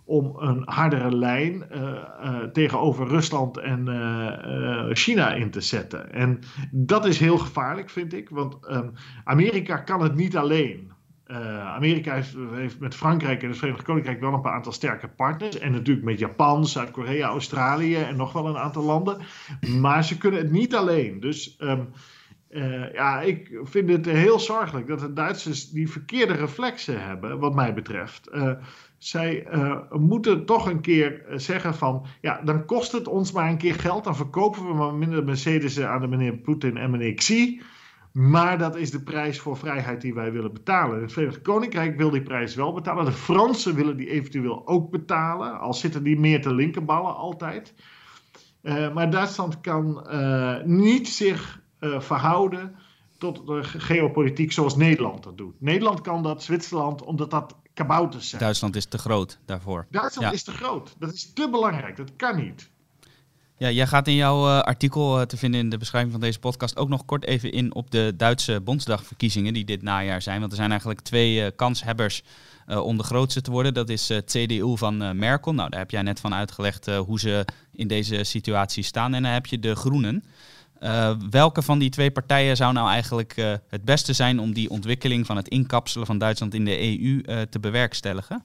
[0.05, 1.63] om een hardere lijn
[2.53, 3.87] tegenover Rusland en
[4.93, 6.13] China in te zetten.
[6.13, 6.39] En
[6.71, 8.29] dat is heel gevaarlijk, vind ik.
[8.29, 8.91] Want um,
[9.23, 10.91] Amerika kan het niet alleen.
[11.31, 12.13] Uh, Amerika
[12.51, 15.59] heeft, met Frankrijk en het Verenigd Koninkrijk wel een paar aantal sterke partners.
[15.59, 19.17] En natuurlijk met Japan, Zuid-Korea, Australië en nog wel een aantal landen.
[19.79, 21.19] Maar ze kunnen het niet alleen.
[21.19, 21.89] Dus um,
[22.49, 27.55] uh, ja, ik vind het heel zorgelijk dat de Duitsers die verkeerde reflexen hebben, wat
[27.55, 28.29] mij betreft.
[28.33, 28.51] Uh,
[28.97, 29.47] zij
[29.89, 34.03] moeten toch een keer zeggen van, ja, dan kost het ons maar een keer geld.
[34.03, 37.61] Dan verkopen we maar minder Mercedes aan de meneer Poetin en meneer Xi.
[38.19, 41.01] Maar dat is de prijs voor vrijheid die wij willen betalen.
[41.01, 43.05] Het Verenigd Koninkrijk wil die prijs wel betalen.
[43.05, 45.59] De Fransen willen die eventueel ook betalen.
[45.59, 47.73] Al zitten die meer te linkerballen altijd.
[48.61, 52.75] Uh, maar Duitsland kan uh, niet zich uh, verhouden
[53.17, 55.61] tot de geopolitiek zoals Nederland dat doet.
[55.61, 58.41] Nederland kan dat, Zwitserland, omdat dat kabouters zijn.
[58.41, 59.87] Duitsland is te groot daarvoor.
[59.89, 60.33] Duitsland ja.
[60.33, 60.95] is te groot.
[60.99, 61.97] Dat is te belangrijk.
[61.97, 62.69] Dat kan niet.
[63.59, 66.39] Ja, jij gaat in jouw uh, artikel uh, te vinden in de beschrijving van deze
[66.39, 70.39] podcast ook nog kort even in op de Duitse Bondsdagverkiezingen die dit najaar zijn.
[70.39, 72.23] Want er zijn eigenlijk twee uh, kanshebbers
[72.83, 73.73] om de grootste te worden.
[73.73, 75.53] Dat is CDU van Merkel.
[75.53, 79.13] Nou, daar heb jij net van uitgelegd hoe ze in deze situatie staan.
[79.13, 80.23] En dan heb je de Groenen.
[81.29, 83.35] welke van die twee partijen zou nou eigenlijk
[83.69, 87.59] het beste zijn om die ontwikkeling van het inkapselen van Duitsland in de EU te
[87.59, 88.43] bewerkstelligen?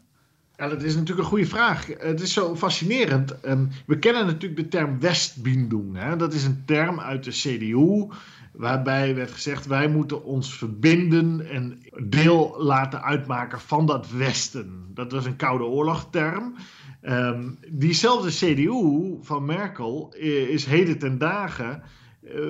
[0.57, 1.87] Ja, dat is natuurlijk een goede vraag.
[1.99, 3.41] Het is zo fascinerend.
[3.41, 5.97] Ehm, we kennen natuurlijk de term Westbindung.
[5.97, 6.17] Hè?
[6.17, 8.07] Dat is een term uit de CDU,
[8.53, 14.85] waarbij werd gezegd: wij moeten ons verbinden en deel laten uitmaken van dat Westen.
[14.95, 16.55] Dat was een Koude Oorlog-term.
[17.03, 20.15] Um, diezelfde CDU van Merkel
[20.49, 21.83] is heden ten dagen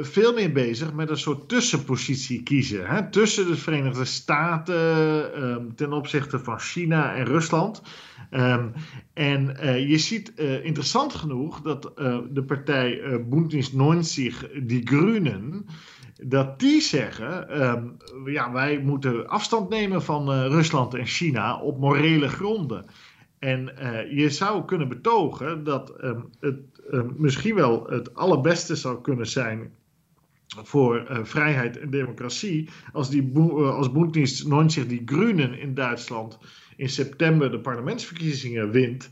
[0.02, 2.86] veel meer bezig met een soort tussenpositie kiezen.
[2.86, 3.10] Hè?
[3.10, 7.82] Tussen de Verenigde Staten um, ten opzichte van China en Rusland.
[8.30, 8.72] Um,
[9.12, 11.92] en uh, je ziet uh, interessant genoeg dat
[12.30, 15.66] de partij uh, Bündnis 90, die Groenen,
[16.22, 22.28] dat die zeggen: um, ja, wij moeten afstand nemen van Rusland en China op morele
[22.28, 22.84] gronden.
[23.44, 23.72] En
[24.10, 26.56] je zou kunnen betogen dat um, het
[26.90, 29.72] uh, misschien wel het allerbeste zou kunnen zijn
[30.46, 36.38] voor uh, vrijheid en democratie als, die uh, als Bündnis 90 die Groenen in Duitsland
[36.76, 39.10] in september de parlementsverkiezingen wint.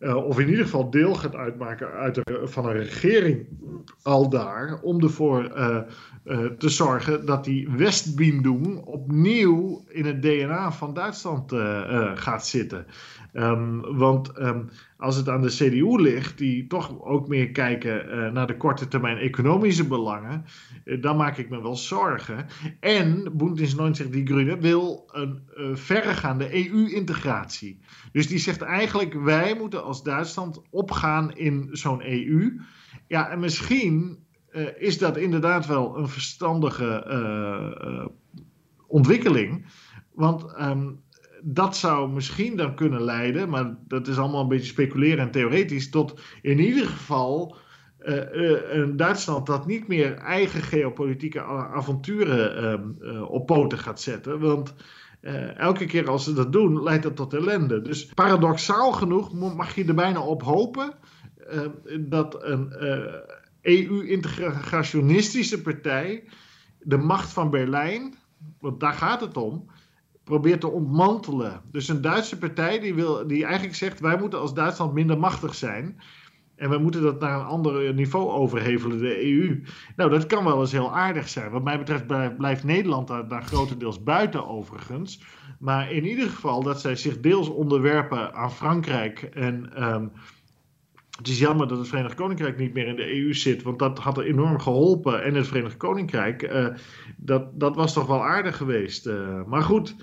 [0.00, 3.46] Of in ieder geval deel gaat uitmaken uit van een regering
[4.02, 4.80] al daar.
[4.82, 5.52] Om ervoor
[6.58, 11.52] te zorgen dat die Westbindung opnieuw in het DNA van Duitsland
[12.14, 12.86] gaat zitten.
[13.36, 18.32] Um, want um, als het aan de CDU ligt, die toch ook meer kijken uh,
[18.32, 20.44] naar de korte termijn economische belangen,
[20.84, 22.46] uh, dan maak ik me wel zorgen.
[22.80, 27.80] En Bündnis 90 Die Grüne wil een uh, verregaande EU-integratie.
[28.12, 32.60] Dus die zegt eigenlijk, wij moeten als Duitsland opgaan in zo'n EU.
[33.06, 34.18] Ja, en misschien
[34.78, 37.04] is dat inderdaad wel een verstandige
[38.86, 39.66] ontwikkeling.
[40.12, 41.02] Want um,
[41.46, 45.90] dat zou misschien dan kunnen leiden, maar dat is allemaal een beetje speculeren en theoretisch,
[45.90, 47.56] tot in ieder geval
[48.00, 54.00] uh, uh, een Duitsland dat niet meer eigen geopolitieke avonturen uh, uh, op poten gaat
[54.00, 54.40] zetten.
[54.40, 54.74] Want
[55.56, 57.82] elke keer als ze dat doen, leidt dat tot ellende.
[57.82, 60.92] Dus paradoxaal genoeg mag je er bijna op hopen
[62.00, 62.72] dat een
[63.62, 66.24] EU-integrationistische partij
[66.80, 68.14] de macht van Berlijn,
[68.60, 69.70] want daar gaat het om,
[70.24, 71.60] probeert te ontmantelen.
[71.70, 75.54] Dus een Duitse partij die, wil, die eigenlijk zegt: wij moeten als Duitsland minder machtig
[75.54, 76.00] zijn.
[76.56, 79.62] En we moeten dat naar een ander niveau overhevelen, de EU.
[79.96, 81.50] Nou, dat kan wel eens heel aardig zijn.
[81.50, 82.06] Wat mij betreft
[82.36, 85.22] blijft Nederland daar, grotendeels buiten, overigens.
[85.58, 89.22] Maar in ieder geval dat zij zich deels onderwerpen aan Frankrijk.
[89.22, 90.12] En um,
[91.16, 93.98] het is jammer dat het Verenigd Koninkrijk niet meer in de EU zit, want dat
[93.98, 95.22] had er enorm geholpen.
[95.22, 96.66] En het Verenigd Koninkrijk, uh,
[97.16, 99.06] dat, dat was toch wel aardig geweest.
[99.06, 99.94] Uh, maar goed,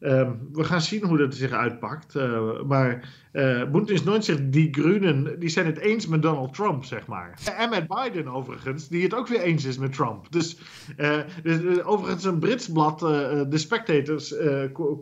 [0.00, 2.14] uh, we gaan zien hoe dat zich uitpakt.
[2.14, 7.06] Uh, maar uh, Bündnis 90, die Groenen, die zijn het eens met Donald Trump, zeg
[7.06, 7.38] maar.
[7.56, 10.32] En met Biden overigens, die het ook weer eens is met Trump.
[10.32, 10.58] Dus,
[11.42, 14.34] dus overigens een Brits blad, The Spectators,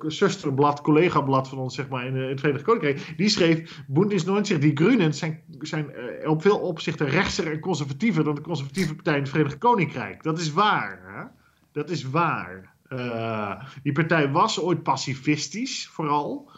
[0.07, 4.77] zusterblad, collega-blad van ons, zeg maar, in, het Verenigd Koninkrijk, die schreef, Bündnis 90, die
[4.77, 5.91] Groenen zijn, zijn
[6.25, 10.23] op veel opzichten rechtser en conservatiever dan de conservatieve partij in het Verenigd Koninkrijk.
[10.23, 11.25] Dat is waar, hè?
[11.73, 12.77] Dat is waar.
[12.93, 16.51] Uh, die partij was ooit pacifistisch, vooral.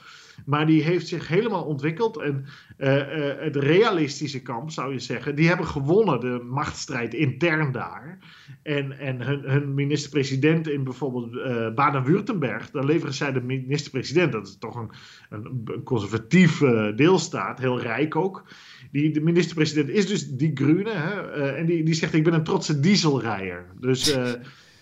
[0.47, 2.21] Maar die heeft zich helemaal ontwikkeld.
[2.21, 2.45] En
[2.79, 8.19] uh, uh, het realistische kamp, zou je zeggen, die hebben gewonnen de machtsstrijd intern daar.
[8.63, 14.47] En, en hun, hun minister-president in bijvoorbeeld uh, Baden-Württemberg, dan leveren zij de minister-president, dat
[14.47, 14.91] is toch een,
[15.31, 16.59] een conservatief
[16.97, 18.45] deelstaat, heel rijk ook.
[18.93, 22.45] Die, de minister-president is dus die Groene, hè, en die, die zegt: Ik ben een
[22.45, 23.67] trotse dieselrijder.
[23.81, 24.19] Dus.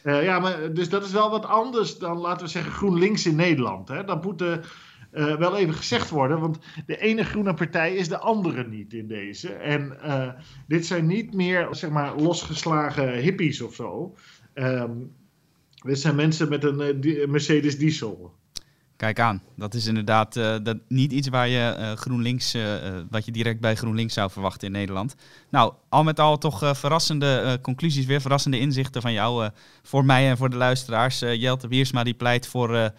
[0.08, 3.36] Uh, ja, maar dus dat is wel wat anders dan, laten we zeggen, GroenLinks in
[3.36, 3.88] Nederland.
[3.88, 4.04] Hè?
[4.04, 4.56] Dat moet uh,
[5.10, 9.52] wel even gezegd worden, want de ene groene partij is de andere niet in deze.
[9.52, 9.98] En
[10.66, 14.14] dit zijn niet meer, zeg maar, losgeslagen hippies of zo.
[14.54, 15.12] Um,
[15.84, 18.37] dit zijn mensen met een Mercedes diesel.
[18.98, 22.62] Kijk aan, dat is inderdaad uh, dat niet iets waar je uh, GroenLinks, uh,
[23.10, 25.14] wat je direct bij GroenLinks zou verwachten in Nederland.
[25.48, 29.48] Nou, al met al toch verrassende conclusies, weer verrassende inzichten van jou
[29.82, 31.18] voor mij en voor de luisteraars.
[31.18, 32.92] Jelte Wiersma die pleit voor,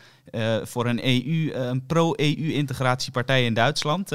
[0.64, 4.10] voor een EU, een pro-EU-integratiepartij in Duitsland.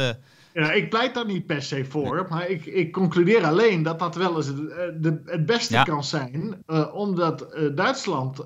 [0.53, 4.15] Ja, ik pleit daar niet per se voor, maar ik, ik concludeer alleen dat dat
[4.15, 4.57] wel eens het,
[5.03, 5.83] de, het beste ja.
[5.83, 8.45] kan zijn, omdat Duitsland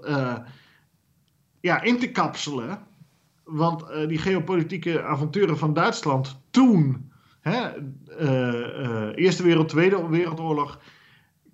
[1.61, 2.87] ja, in te kapselen
[3.49, 10.79] want uh, die geopolitieke avonturen van Duitsland toen, hè, uh, uh, Eerste Wereld, Tweede Wereldoorlog,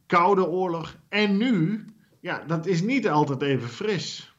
[0.06, 1.84] Koude Oorlog en nu,
[2.20, 4.34] ja, dat is niet altijd even fris.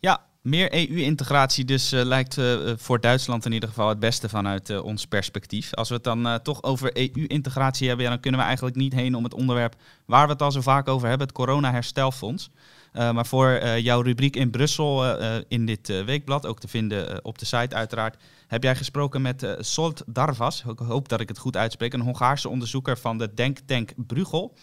[0.00, 2.40] Ja, Meer EU-integratie dus lijkt
[2.76, 5.74] voor Duitsland in ieder geval het beste vanuit ons perspectief.
[5.74, 9.24] Als we het dan toch over EU-integratie hebben, dan kunnen we eigenlijk niet heen om
[9.24, 9.74] het onderwerp
[10.06, 12.50] waar we het al zo vaak over hebben, het corona-herstelfonds.
[12.94, 17.74] Maar voor jouw rubriek in Brussel in dit weekblad, ook te vinden op de site
[17.74, 22.00] uiteraard, heb jij gesproken met Solt Darvas, ik hoop dat ik het goed uitspreek, een
[22.00, 24.54] Hongaarse onderzoeker van de Denktank Bruegel.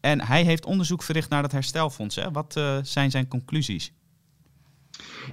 [0.00, 2.16] En hij heeft onderzoek verricht naar het herstelfonds.
[2.16, 2.30] Hè?
[2.30, 3.92] Wat zijn zijn conclusies?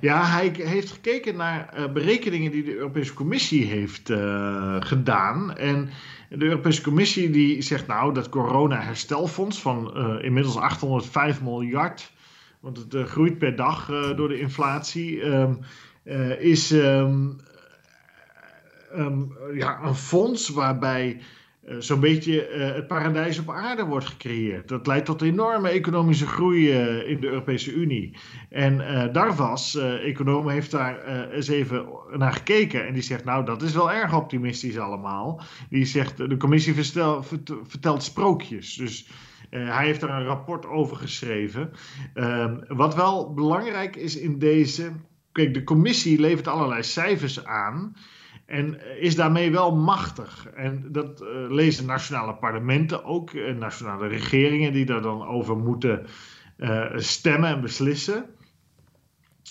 [0.02, 4.12] Ja, hij heeft gekeken naar berekeningen die de Europese Commissie heeft
[4.80, 5.58] gedaan.
[5.58, 5.90] En
[6.30, 12.12] de Europese Commissie die zegt nou dat corona-herstelfonds van inmiddels 805 miljard,
[12.62, 15.60] want het groeit per dag door de inflatie, um,
[16.40, 17.40] is um,
[19.54, 21.22] ja, een fonds waarbij
[21.80, 24.68] zo'n beetje het paradijs op aarde wordt gecreëerd.
[24.68, 26.72] Dat leidt tot enorme economische groei
[27.06, 28.18] in de Europese Unie.
[28.50, 28.78] En
[29.14, 32.88] Darvas, econoom, heeft daar eens even naar gekeken.
[32.88, 35.42] En die zegt, nou, dat is wel erg optimistisch allemaal.
[35.70, 36.74] Die zegt, de commissie
[37.68, 38.76] vertelt sprookjes.
[38.76, 39.10] Dus
[39.60, 41.72] hij heeft daar een rapport over geschreven.
[42.14, 44.92] Ehm, wat wel belangrijk is in deze...
[45.32, 47.96] Kijk, de commissie levert allerlei cijfers aan...
[48.52, 50.48] En is daarmee wel machtig.
[50.56, 56.06] En dat uh, lezen nationale parlementen ook, uh, nationale regeringen die daar dan over moeten
[56.96, 58.26] stemmen en beslissen.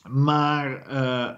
[0.08, 0.86] Maar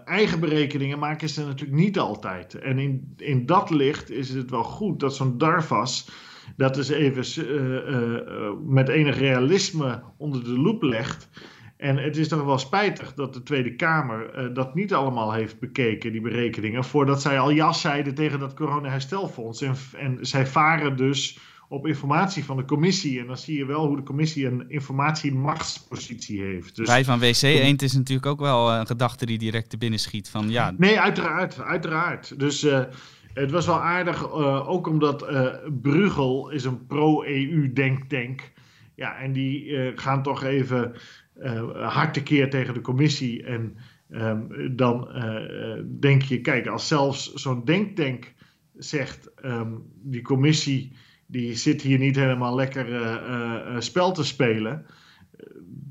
[0.05, 2.55] eigen berekeningen maken ze natuurlijk niet altijd.
[2.55, 6.11] En in, in dat licht is het wel goed dat zo'n DARVAS
[6.57, 7.25] dat eens even
[8.69, 11.29] met enig realisme onder de loep legt.
[11.83, 15.59] En het is toch wel spijtig dat de Tweede Kamer uh, dat niet allemaal heeft
[15.59, 19.63] bekeken, die berekeningen, voordat zij al jas zeiden tegen dat coronaherstelfonds.
[19.63, 21.39] En, en zij varen dus
[21.69, 23.21] op informatie van de commissie.
[23.21, 26.77] En dan zie je wel hoe de commissie een informatiemachtspositie heeft.
[26.77, 29.99] Dus, Wij van WC Eend is natuurlijk ook wel een gedachte die direct te binnen
[29.99, 30.29] schiet.
[30.29, 30.75] Van, ja.
[30.77, 31.61] Nee, uiteraard.
[31.61, 32.39] uiteraard.
[32.39, 32.81] Dus uh,
[33.35, 35.27] het was wel aardig, uh, ook omdat
[35.83, 38.53] Brugel is een pro-EU denktank.
[38.95, 40.95] Ja, en die gaan toch even
[41.41, 43.45] uh, hard tekeer tegen de commissie.
[43.45, 43.77] En
[44.11, 48.35] um, dan uh, denk je, kijk, als zelfs zo'n denktank
[48.75, 54.87] zegt, um, die commissie die zit hier niet helemaal lekker uh, spel te spelen.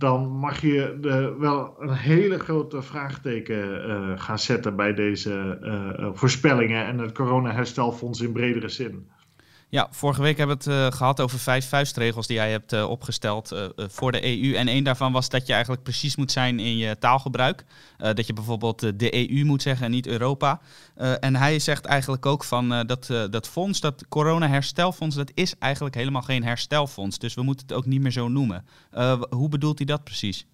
[0.02, 5.58] Dan mag je de, wel een hele grote vraagteken gaan zetten bij deze
[6.14, 9.10] voorspellingen en het corona-herstelfonds in bredere zin.
[9.72, 12.90] Ja, vorige week hebben we het uh, gehad over vijf vuistregels die jij hebt uh,
[12.90, 14.56] opgesteld uh, voor de EU.
[14.56, 17.66] En één daarvan was dat je eigenlijk precies moet zijn in je taalgebruik.
[17.98, 20.62] dat je bijvoorbeeld de EU moet zeggen en niet Europa.
[20.96, 26.22] en hij zegt eigenlijk ook van dat, dat fonds, dat corona-herstelfonds, dat is eigenlijk helemaal
[26.22, 27.20] geen herstelfonds.
[27.20, 28.66] Dus we moeten het ook niet meer zo noemen.
[29.30, 30.46] hoe bedoelt hij dat precies?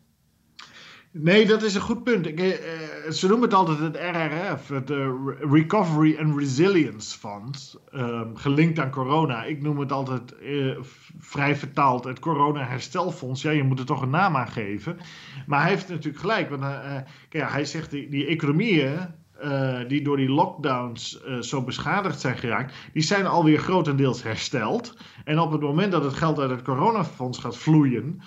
[1.12, 2.28] Nee, dat is een goed punt.
[2.28, 5.10] Ik, eh, ze noemen het altijd het RRF, het uh,
[5.52, 9.43] Recovery and Resilience Fund, um, gelinkt aan corona.
[9.43, 10.78] Ik noem het altijd uh,
[11.20, 13.41] vrij vertaald het Corona Herstelfonds.
[13.41, 14.98] Ja, je moet er toch een naam aan geven.
[15.46, 16.62] Maar hij heeft natuurlijk gelijk, want
[17.30, 19.26] kijk, hij zegt die, die economieën
[19.88, 24.98] die door die lockdowns zo beschadigd zijn geraakt, die zijn alweer grotendeels hersteld.
[25.24, 28.22] En op het moment dat het geld uit het coronafonds gaat vloeien,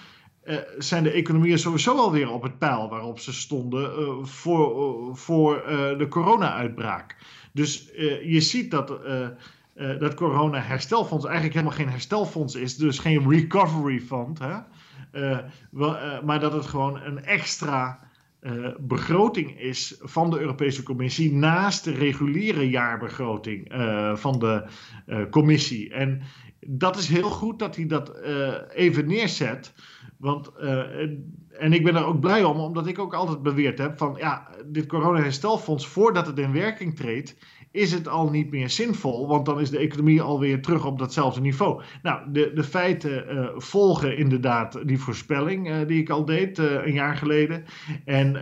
[0.50, 5.14] uh, zijn de economieën sowieso alweer op het pijl waarop ze stonden uh, voor, uh,
[5.14, 5.62] voor
[5.98, 7.16] de corona-uitbraak.
[7.52, 7.90] Dus
[8.24, 9.00] je ziet dat
[9.98, 14.56] dat corona-herstelfonds eigenlijk helemaal geen herstelfonds is, dus geen recovery fund, hè?
[16.22, 17.98] Maar dat het gewoon een extra
[18.78, 23.72] begroting is van de Europese Commissie naast de reguliere jaarbegroting
[24.14, 24.64] van de
[25.30, 25.92] Commissie.
[25.92, 26.22] En
[26.66, 28.18] dat is heel goed dat hij dat
[28.74, 29.72] even neerzet.
[30.20, 30.78] Want, uh,
[31.50, 34.48] en ik ben er ook blij om, omdat ik ook altijd beweerd heb van ja,
[34.66, 37.36] dit corona-herstelfonds, voordat het in werking treedt,
[37.70, 41.40] is het al niet meer zinvol, want dan is de economie alweer terug op datzelfde
[41.40, 41.82] niveau.
[42.02, 46.92] Nou, de, de feiten uh, volgen inderdaad die voorspelling uh, die ik al deed een
[46.92, 47.64] jaar geleden.
[48.04, 48.32] En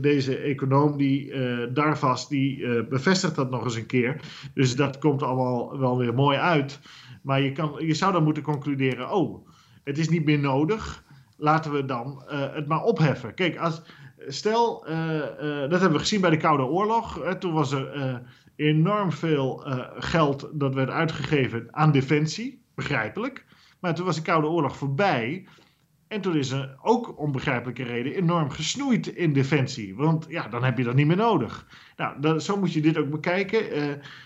[0.00, 1.32] deze econoom, die
[1.72, 4.20] Darvas, die bevestigt dat nog eens een keer.
[4.54, 6.80] Dus dat komt allemaal wel weer mooi uit.
[7.22, 9.48] Maar je, kan, je zou dan moeten concluderen, oh,
[9.84, 11.04] het is niet meer nodig
[11.36, 13.34] laten we dan uh, het maar opheffen.
[13.34, 13.82] Kijk, als,
[14.26, 17.34] stel, uh, uh, dat hebben we gezien bij de Koude Oorlog.
[17.38, 18.22] toen was er
[18.56, 19.62] enorm veel
[19.98, 23.44] geld dat werd uitgegeven aan defensie, begrijpelijk.
[23.80, 25.46] Maar toen was de Koude Oorlog voorbij.
[26.08, 29.96] En toen is er ook onbegrijpelijke reden enorm gesnoeid in defensie.
[29.96, 31.66] Want ja, dan heb je dat niet meer nodig.
[31.96, 33.70] Nou, zo moet je dit ook bekijken.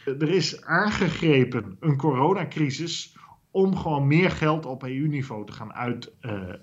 [0.04, 3.16] er is aangegrepen een coronacrisis
[3.50, 5.74] om gewoon meer geld op EU-niveau te gaan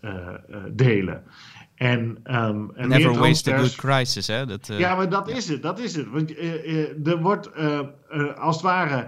[0.01, 1.23] uitdelen.
[1.75, 4.45] En, um, en Never waste a good crisis, hè?
[4.45, 4.79] Dat, uh...
[4.79, 6.09] Ja, maar dat is het, dat is het.
[6.09, 7.49] Want uh, er wordt
[8.35, 9.07] als het ware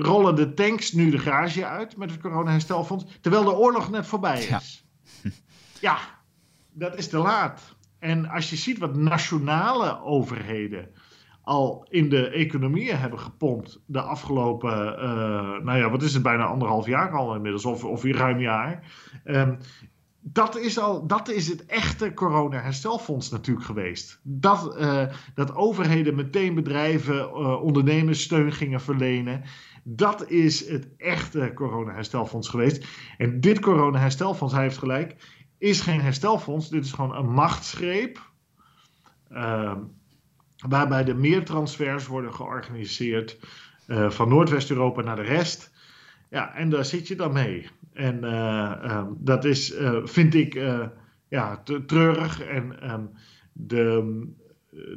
[0.00, 4.38] rollen de tanks nu de garage uit met het corona-herstelfonds, terwijl de oorlog net voorbij
[4.38, 4.48] is.
[4.48, 4.60] Ja.
[5.88, 5.98] ja,
[6.72, 7.76] dat is te laat.
[7.98, 10.88] En als je ziet wat nationale overheden
[11.48, 15.04] al in de economieën hebben gepompt de afgelopen, uh,
[15.64, 18.82] nou ja, wat is het, bijna anderhalf jaar al inmiddels, of, of ruim jaar.
[19.24, 19.58] Um,
[20.20, 24.20] dat is, al, dat is het echte corona-herstelfonds natuurlijk geweest.
[24.22, 25.02] Dat, uh,
[25.34, 29.42] dat overheden meteen bedrijven, uh, ondernemers steun gingen verlenen.
[29.82, 32.86] Dat is het echte corona-herstelfonds geweest.
[33.18, 35.16] En dit corona-herstelfonds, hij heeft gelijk,
[35.58, 36.68] is geen herstelfonds.
[36.68, 38.20] Dit is gewoon een machtsgreep.
[39.30, 39.72] Uh,
[40.66, 43.38] waarbij er meer transfers worden georganiseerd
[43.86, 45.72] uh, van Noordwest-Europa naar de rest.
[46.30, 47.68] Ja, en daar zit je dan mee.
[47.92, 50.60] En uh, dat is, uh, vind ik,
[51.28, 52.42] ja, treurig.
[52.42, 53.10] En um,
[53.52, 54.26] de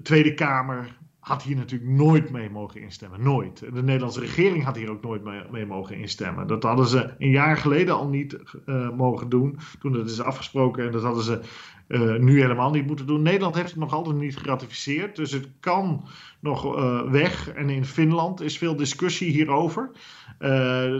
[0.03, 3.23] Tweede Kamer had hier natuurlijk nooit mee mogen instemmen.
[3.23, 3.59] Nooit.
[3.59, 6.47] De Nederlandse regering had hier ook nooit mee, mogen instemmen.
[6.47, 9.59] Dat hadden ze een jaar geleden al niet uh, mogen doen.
[9.79, 10.85] Toen dat is afgesproken.
[10.85, 11.39] En dat hadden ze
[11.87, 13.21] uh, nu helemaal niet moeten doen.
[13.21, 15.15] Nederland heeft het nog altijd niet geratificeerd.
[15.15, 16.07] Dus het kan
[16.39, 17.49] nog uh, weg.
[17.49, 19.91] En in Finland is veel discussie hierover.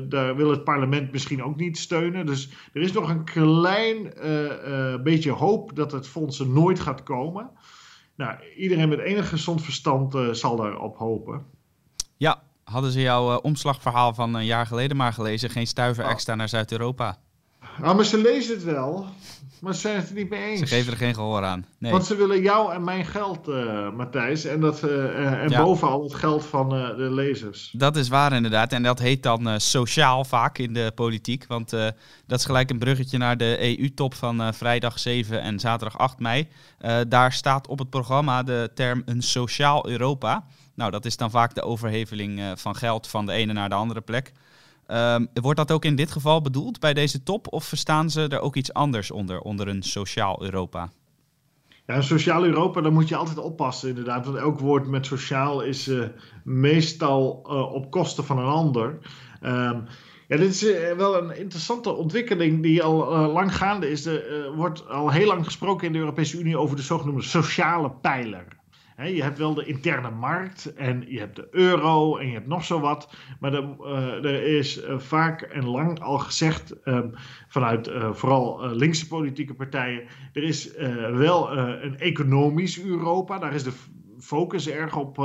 [0.10, 2.26] daar wil het parlement misschien ook niet steunen.
[2.26, 4.14] Dus er is nog een klein
[5.04, 7.50] beetje hoop dat het fonds er nooit gaat komen.
[8.22, 11.46] Nou, iedereen met enig gezond verstand uh, zal daarop hopen.
[12.18, 15.50] Ja, hadden ze jouw uh, omslagverhaal van een jaar geleden maar gelezen?
[15.50, 16.10] Geen stuiver oh.
[16.10, 17.18] extra naar Zuid-Europa?
[17.80, 19.08] Nou, maar ze lezen het wel.
[19.62, 20.60] Maar ze zijn het er niet mee eens.
[20.60, 21.66] Ze geven er geen gehoor aan.
[21.78, 21.92] Nee.
[21.92, 24.46] Want ze willen jou en mijn geld, uh, Matthijs.
[24.46, 25.64] En, dat, uh, en ja.
[25.64, 27.74] bovenal het geld van uh, de lezers.
[27.78, 28.74] Dat is waar inderdaad.
[28.74, 31.46] En dat heet dan sociaal vaak in de politiek.
[31.48, 31.70] Want
[32.28, 36.48] dat is gelijk een bruggetje naar de EU-top van vrijdag 7 en zaterdag 8 mei.
[37.08, 40.46] daar staat op het programma de term een sociaal Europa.
[40.76, 44.02] Nou, dat is dan vaak de overheveling van geld van de ene naar de andere
[44.02, 44.32] plek.
[44.94, 47.54] Um, wordt dat ook in dit geval bedoeld bij deze top?
[47.54, 50.90] Of verstaan ze er ook iets anders onder, onder een sociaal Europa?
[51.86, 54.26] Ja, een sociaal Europa, daar moet je altijd oppassen inderdaad.
[54.26, 56.08] Want elk woord met sociaal is uh,
[56.44, 58.98] meestal uh, op kosten van een ander.
[59.44, 59.86] Um,
[60.28, 64.06] ja, dit is uh, wel een interessante ontwikkeling die al lang gaande is.
[64.06, 68.60] Er wordt al heel lang gesproken in de Europese Unie over de zogenoemde sociale pijler
[69.10, 72.66] je hebt wel de interne markt en je hebt de euro en je hebt nog
[72.66, 73.14] zo wat.
[73.40, 77.12] Maar er, uh, er is uh, vaak en lang al gezegd um,
[77.48, 80.04] vanuit uh, vooral linkse politieke partijen.
[80.34, 80.76] Er is
[81.14, 83.40] wel een economisch Europa.
[83.40, 83.74] Daar is de
[84.20, 85.18] focus erg op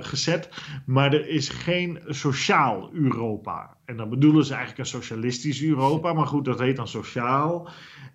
[0.00, 0.48] gezet.
[0.86, 3.76] Maar er is geen sociaal Europa.
[3.84, 6.12] En dan bedoelen ze eigenlijk een socialistisch Europa.
[6.12, 7.68] Maar goed, dat heet dan sociaal.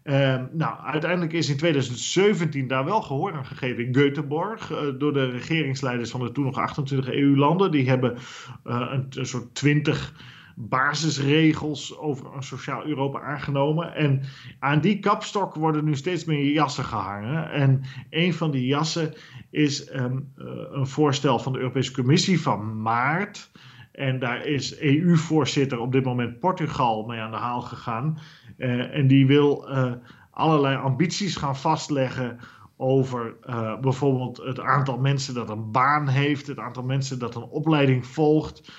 [0.04, 5.14] Uh, nou, uiteindelijk is in 2017 daar wel gehoor aan gegeven in Göteborg uh, door
[5.14, 7.72] de regeringsleiders van de toen nog 28 EU-landen.
[7.72, 8.18] Die hebben
[8.66, 10.14] uh, een, soort 20
[10.56, 13.96] basisregels over een sociaal Europa aangenomen.
[13.96, 14.22] En
[14.60, 17.52] aan die kapstok worden nu steeds meer jassen gehangen.
[17.52, 19.14] En een van die jassen
[19.50, 20.32] is um,
[20.72, 23.52] een voorstel van de Europese Commissie van maart.
[23.92, 28.18] En daar is EU-voorzitter op dit moment Portugal mee aan de haal gegaan.
[28.58, 29.92] Uh, en die wil uh,
[30.32, 32.40] allerlei ambities gaan vastleggen
[32.78, 37.44] over uh, bijvoorbeeld het aantal mensen dat een baan heeft, het aantal mensen dat een
[37.44, 38.72] opleiding volgt,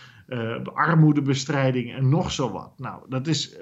[0.75, 2.73] armoedebestrijding en nog zo wat.
[2.77, 3.59] Nou, dat is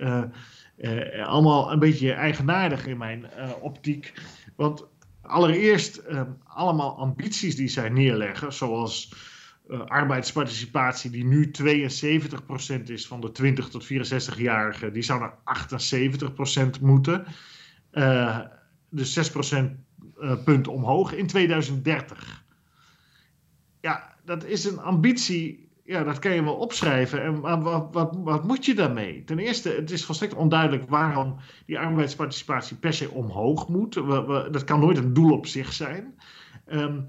[1.25, 3.27] allemaal een beetje eigenaardig in mijn
[3.61, 4.13] optiek.
[4.57, 4.87] Want
[5.23, 6.03] allereerst
[6.45, 9.15] allemaal ambities die zij neerleggen, zoals
[9.73, 15.35] uh, arbeidsparticipatie, die nu 72% is van de 20 tot 64-jarigen, die zou naar
[16.79, 17.25] 78% moeten.
[17.93, 18.39] Uh,
[18.91, 19.71] dus 6% uh,
[20.21, 22.45] eh, punt omhoog in 2030.
[23.81, 25.71] Ja, dat is een ambitie.
[25.85, 27.23] Ja, dat kan je wel opschrijven.
[27.23, 29.25] En wat, wat, wat moet je daarmee?
[29.25, 33.95] Ten eerste, het is volstrekt onduidelijk waarom die arbeidsparticipatie per se omhoog moet.
[34.53, 36.15] Dat kan nooit een doel op zich zijn.
[36.73, 37.07] Um,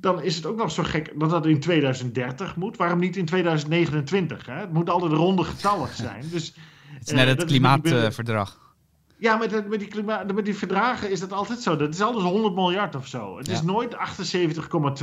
[0.00, 2.76] dan is het ook nog zo gek dat dat in 2030 moet.
[2.76, 4.46] Waarom niet in 2029?
[4.46, 4.54] Hè?
[4.54, 6.24] Het moet altijd ronde getallen zijn.
[6.32, 6.54] Dus,
[6.98, 8.64] het is net uh, het klimaatverdrag.
[9.18, 11.76] Ja, met, met, die klimaat, met die verdragen is dat altijd zo.
[11.76, 13.36] Dat is altijd 100 miljard of zo.
[13.36, 13.52] Het ja.
[13.52, 13.96] is nooit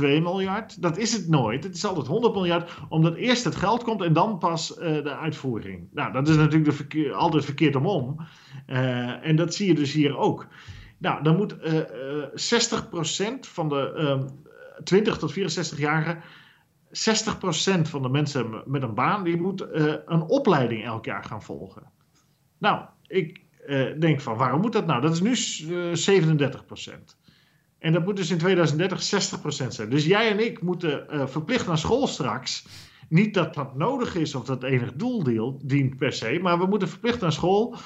[0.00, 0.82] miljard.
[0.82, 1.64] Dat is het nooit.
[1.64, 5.16] Het is altijd 100 miljard, omdat eerst het geld komt en dan pas uh, de
[5.16, 5.88] uitvoering.
[5.92, 8.16] Nou, dat is natuurlijk de verkeer, altijd verkeerd omom.
[8.66, 10.46] Uh, en dat zie je dus hier ook.
[11.04, 11.80] Nou, dan moet uh,
[13.36, 14.26] 60% van de
[14.84, 16.22] 20 tot 64-jarigen,
[16.88, 21.42] 60% van de mensen met een baan, die moet uh, een opleiding elk jaar gaan
[21.42, 21.82] volgen.
[22.58, 23.42] Nou, ik,
[23.98, 25.00] denk van waarom moet dat nou?
[25.00, 25.34] Dat is nu
[25.92, 27.16] 37%
[27.78, 29.34] En dat moet dus in 2030
[29.64, 29.90] 60% zijn.
[29.90, 32.66] Dus jij en ik moeten verplicht naar school straks.
[33.08, 35.22] Niet dat dat nodig is of dat enig doel
[35.62, 37.76] dient per se, maar we moeten verplicht naar school.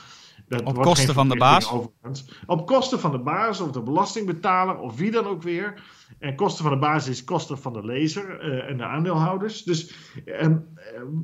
[0.49, 1.73] Dat op kosten van de baas?
[2.47, 5.83] Op kosten van de baas of de belastingbetaler of wie dan ook weer.
[6.19, 9.63] En kosten van de baas is kosten van de lezer uh, en de aandeelhouders.
[9.63, 9.95] Dus
[10.25, 10.47] uh,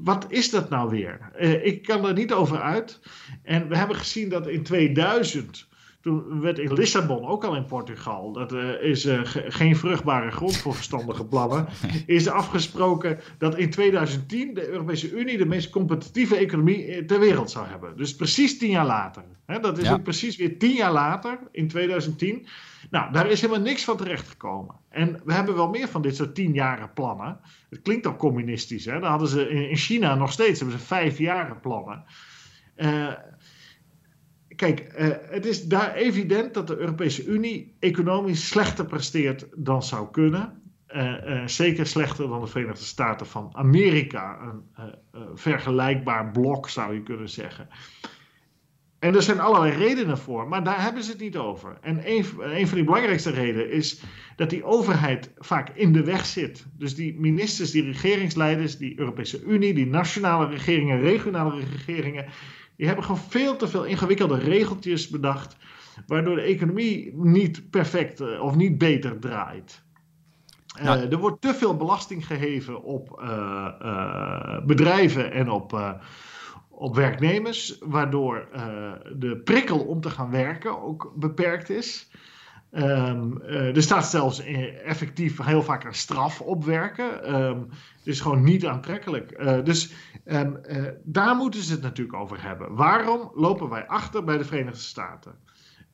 [0.02, 1.32] wat is dat nou weer?
[1.40, 3.00] Uh, ik kan er niet over uit.
[3.42, 5.68] En we hebben gezien dat in 2000
[6.04, 10.56] toen werd in Lissabon, ook al in Portugal, dat uh, is uh, geen vruchtbare grond
[10.56, 11.66] voor verstandige plannen,
[12.06, 17.50] is afgesproken dat in 2010 de Europese Unie de meest competitieve economie eh, ter wereld
[17.50, 17.96] zou hebben.
[17.96, 19.24] Dus precies tien jaar later.
[19.46, 22.46] Hè, dat is ook precies weer tien jaar later, in 2010.
[22.90, 24.74] Nou, daar is helemaal niks van terechtgekomen.
[24.88, 27.40] En we hebben wel meer van dit soort tienjaren plannen.
[27.70, 29.00] Het klinkt al communistisch, hè?
[29.00, 32.04] Daar hadden ze in China nog steeds hebben ze vijfjaren plannen.
[32.76, 33.12] Uh,
[34.56, 40.10] kijk, uh, het is daar evident dat de Europese Unie economisch slechter presteert dan zou
[40.10, 40.62] kunnen.
[40.88, 44.38] Uh, uh, zeker slechter dan de Verenigde Staten van Amerika.
[44.72, 44.94] Een
[45.34, 47.68] vergelijkbaar blok zou je kunnen zeggen.
[49.04, 51.78] En er zijn allerlei redenen voor, maar daar hebben ze het niet over.
[51.80, 54.02] En een, een van die belangrijkste redenen is
[54.36, 56.66] dat die overheid vaak in de weg zit.
[56.78, 62.26] Dus die ministers, die regeringsleiders, die Europese Unie, die nationale regeringen, regionale regeringen,
[62.76, 65.56] die hebben gewoon veel te veel ingewikkelde regeltjes bedacht,
[66.06, 69.82] waardoor de economie niet perfect eh, of niet beter draait.
[70.82, 75.98] Uh, er wordt te veel belasting geheven op uh, bedrijven en op,
[76.68, 78.48] op werknemers, waardoor
[79.16, 82.10] de prikkel om te gaan werken ook beperkt is.
[82.76, 84.38] Um, er staat zelfs
[84.84, 87.34] effectief heel vaak een straf op werken.
[87.34, 87.68] Um,
[88.04, 89.40] gewoon niet aantrekkelijk.
[89.40, 89.92] Uh, dus
[90.26, 90.40] uh,
[91.04, 92.74] daar moeten ze het natuurlijk over hebben.
[92.74, 95.34] Waarom lopen wij achter bij de Verenigde Staten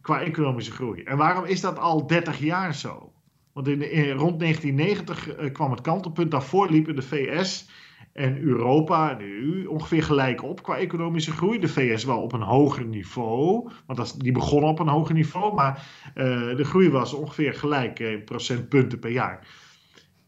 [0.01, 1.03] qua economische groei?
[1.03, 3.13] En waarom is dat al 30 jaar zo?
[3.53, 6.31] Want in, in rond 1990 uh, kwam het kantelpunt.
[6.31, 7.69] Daarvoor liepen de VS
[8.13, 11.59] en Europa EU ongeveer gelijk op qua economische groei.
[11.59, 15.55] De VS wel op een hoger niveau, want dat, die begonnen op een hoger niveau,
[15.55, 19.47] maar uh, de groei was ongeveer gelijk in procentpunten per jaar.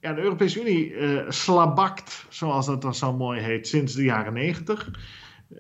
[0.01, 4.33] Ja, de Europese Unie uh, slabakt, zoals dat dan zo mooi heet, sinds de jaren
[4.33, 4.91] negentig.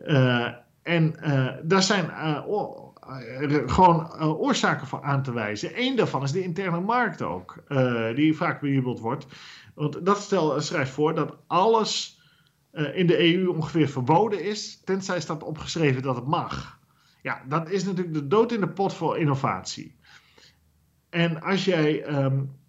[0.07, 0.49] Uh,
[0.83, 1.15] en
[1.63, 2.11] daar zijn
[3.67, 5.71] gewoon oorzaken voor aan te wijzen.
[5.75, 7.65] Eén daarvan is de interne markt ook,
[8.15, 9.27] die vaak bejubeld wordt.
[9.75, 12.21] Want dat stel schrijft voor dat alles
[12.73, 16.79] uh, in de EU ongeveer verboden is, tenzij staat opgeschreven dat het mag.
[17.23, 19.97] Ja, dat is natuurlijk de dood in de pot voor innovatie.
[21.11, 22.23] En als jij.
[22.25, 22.61] Um,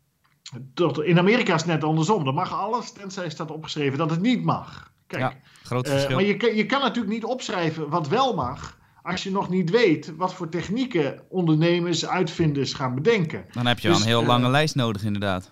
[0.73, 2.23] tot, in Amerika is het net andersom.
[2.23, 4.91] Dan mag alles, tenzij staat opgeschreven dat het niet mag.
[5.07, 5.33] Kijk, ja,
[5.63, 6.15] groot uh, verschil.
[6.15, 10.15] maar je, je kan natuurlijk niet opschrijven wat wel mag als je nog niet weet
[10.15, 13.45] wat voor technieken ondernemers, uitvinders gaan bedenken.
[13.51, 15.51] Dan heb je dus, een heel uh, lange lijst nodig, inderdaad.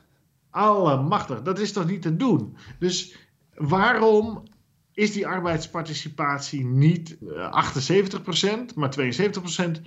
[0.51, 2.57] Allemachtig, dat is toch niet te doen?
[2.79, 3.17] Dus
[3.55, 4.43] waarom
[4.93, 9.81] is die arbeidsparticipatie niet 78%, eh, maar 72%?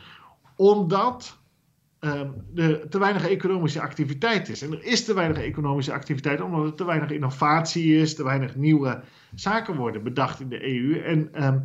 [0.57, 1.39] Omdat
[2.01, 4.63] um, er te weinig economische activiteit is.
[4.63, 8.57] En er is te weinig economische activiteit omdat er te weinig innovatie is, te weinig
[8.57, 9.03] nieuwe
[9.35, 11.01] zaken worden bedacht in de EU.
[11.01, 11.65] En um,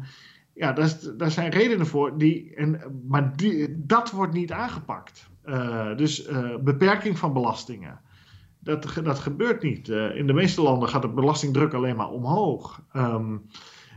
[0.53, 3.33] ja, daar, daar, zijn redenen voor, die, en, maar
[3.69, 5.29] dat wordt niet aangepakt.
[5.45, 7.99] Uh, dus uh, beperking van belastingen.
[8.69, 9.87] Dat, dat gebeurt niet.
[9.87, 12.81] Uh, in de meeste landen gaat de belastingdruk alleen maar omhoog.
[12.93, 13.41] Um,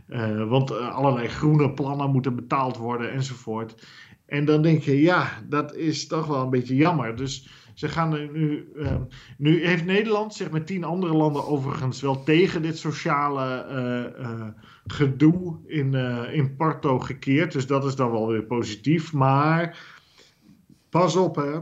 [0.08, 3.86] uh, want uh, allerlei groene plannen moeten betaald worden enzovoort.
[4.26, 7.16] En dan denk je, ja, dat is toch wel een beetje jammer.
[7.16, 8.68] Dus ze gaan nu.
[8.76, 9.08] Um,
[9.38, 14.54] nu heeft Nederland zich met tien andere landen overigens wel tegen dit sociale
[14.86, 15.94] gedoe in,
[16.32, 17.52] in Porto gekeerd.
[17.52, 19.12] Dus dat is dan wel weer positief.
[19.12, 19.78] Maar
[20.90, 21.58] pas op, hè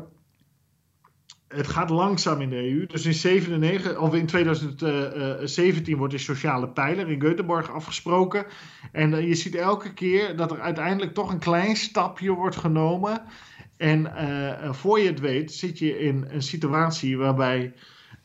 [1.55, 2.87] het gaat langzaam in de EU.
[2.87, 8.47] Dus in, 97, of in 2017 wordt de sociale pijler in Göteborg afgesproken.
[8.93, 13.23] En uh, je ziet elke keer dat er uiteindelijk toch een klein stapje wordt genomen.
[13.77, 14.13] En
[14.75, 17.73] voor je het weet zit je in een situatie waarbij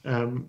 [0.04, 0.48] um,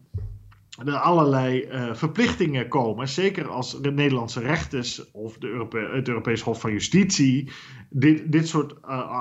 [0.85, 3.09] er allerlei verplichtingen komen.
[3.09, 7.51] Zeker als de Nederlandse rechters of de het Europees Hof van Justitie
[7.91, 8.75] dit, dit soort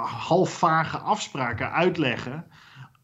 [0.06, 2.46] halfvage afspraken uitleggen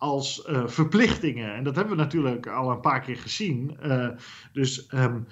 [0.01, 1.53] als uh, verplichtingen.
[1.55, 3.77] En dat hebben we natuurlijk al een paar keer gezien.
[3.83, 4.07] Uh,
[4.53, 5.27] dus um,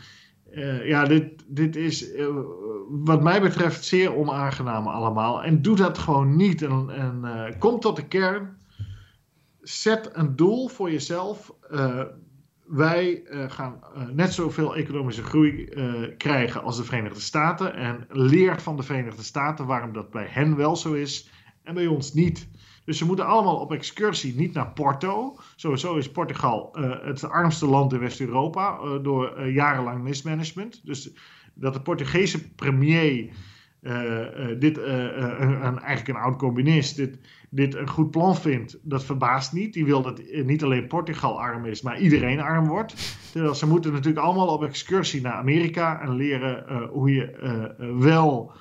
[0.51, 2.11] uh, ja, dit, dit is
[2.89, 5.43] wat mij betreft zeer onaangenaam allemaal.
[5.43, 6.61] En doe dat gewoon niet.
[6.61, 8.57] En, en kom tot de kern.
[9.61, 11.53] Zet een doel voor jezelf.
[12.65, 13.79] wij gaan
[14.13, 15.69] net zoveel economische groei
[16.17, 17.73] krijgen als de Verenigde Staten.
[17.73, 21.29] En leer van de Verenigde Staten waarom dat bij hen wel zo is
[21.63, 22.47] en bij ons niet.
[22.89, 25.35] Dus ze moeten allemaal op excursie, niet naar Porto.
[25.55, 26.69] Sowieso is Portugal
[27.03, 30.81] het armste land in West-Europa door jarenlang mismanagement.
[30.85, 31.11] Dus
[31.53, 33.29] dat de Portugese premier
[34.59, 37.17] dit, een, eigenlijk een oud communist, dit,
[37.49, 39.73] dit een goed plan vindt, dat verbaast niet.
[39.73, 43.17] Die wil dat niet alleen Portugal arm is, maar iedereen arm wordt.
[43.31, 47.33] Terwijl ze moeten natuurlijk allemaal op excursie naar Amerika en leren hoe je
[47.99, 48.51] wel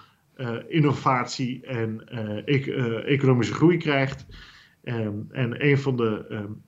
[0.68, 2.03] innovatie en
[2.45, 2.61] e
[3.05, 4.26] economische groei krijgt.
[4.82, 6.62] Um, en een van de um,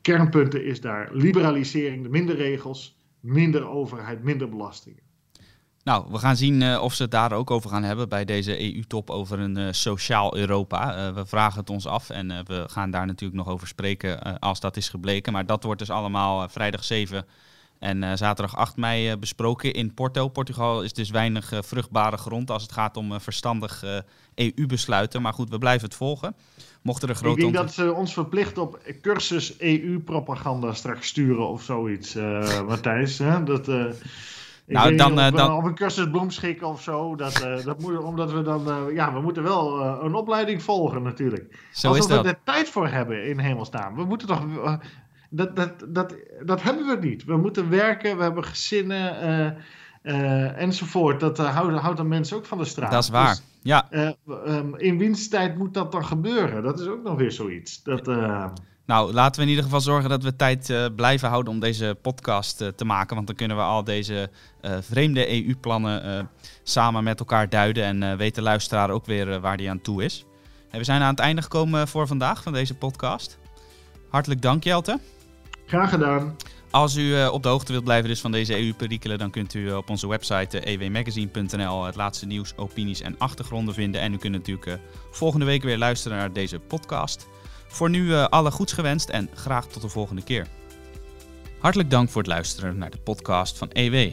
[0.00, 5.02] kernpunten is daar liberalisering, minder regels, minder overheid, minder belastingen.
[5.82, 9.10] Nou, we gaan zien of ze het daar ook over gaan hebben bij deze EU-top
[9.10, 11.12] over een sociaal Europa.
[11.14, 14.76] We vragen het ons af en we gaan daar natuurlijk nog over spreken als dat
[14.76, 15.32] is gebleken.
[15.32, 17.26] Maar dat wordt dus allemaal vrijdag 7
[17.84, 20.28] en zaterdag 8 mei besproken in Porto.
[20.28, 23.84] Portugal is dus weinig vruchtbare grond als het gaat om verstandig
[24.34, 25.22] EU-besluiten.
[25.22, 26.34] Maar goed, we blijven het volgen.
[26.82, 31.62] Mochten er grote Ik denk dat ze ons verplicht op cursus EU-propaganda straks sturen of
[31.62, 32.14] zoiets,
[32.68, 33.18] Matthijs.
[33.18, 33.42] Hè?
[33.42, 33.68] Dat
[34.66, 35.52] nou, dan, of, dan...
[35.52, 37.16] Of een cursus bloemschikken of zo.
[37.16, 38.68] Dat, uh, dat moet, omdat we dan...
[38.68, 41.68] Uh, ja, we moeten wel uh, een opleiding volgen natuurlijk.
[41.72, 42.22] Zo Alsof is dat.
[42.22, 43.94] we er tijd voor hebben in hemelsnaam.
[43.94, 44.46] We moeten toch...
[45.36, 46.14] dat, dat, dat,
[46.44, 47.24] dat hebben we niet.
[47.24, 49.56] We moeten werken, we hebben gezinnen
[50.56, 51.20] enzovoort.
[51.20, 52.90] Dat houdt, houdt de mensen ook van de straat.
[52.90, 53.88] Dat is waar, dus, ja.
[54.28, 56.62] Um, in winsttijd moet dat dan gebeuren.
[56.62, 57.82] Dat is ook nog weer zoiets.
[57.82, 58.06] Dat...
[58.86, 61.96] Nou, laten we in ieder geval zorgen dat we tijd uh, blijven houden om deze
[62.02, 63.14] podcast uh, te maken.
[63.14, 64.30] Want dan kunnen we al deze
[64.62, 66.28] uh, vreemde EU-plannen
[66.62, 67.84] samen met elkaar duiden.
[67.84, 70.24] En weet de luisteraar ook weer waar die aan toe is.
[70.70, 73.38] En we zijn aan het einde gekomen voor vandaag van deze podcast.
[74.08, 74.98] Hartelijk dank, Jelte.
[75.66, 76.36] Graag gedaan.
[76.70, 79.90] Als u op de hoogte wilt blijven dus van deze EU-perikelen, dan kunt u op
[79.90, 84.00] onze website ewmagazine.nl het laatste nieuws, opinies en achtergronden vinden.
[84.00, 84.78] En u kunt natuurlijk
[85.10, 87.26] volgende week weer luisteren naar deze podcast.
[87.68, 90.46] Voor nu alle goeds gewenst en graag tot de volgende keer.
[91.58, 94.12] Hartelijk dank voor het luisteren naar de podcast van EW.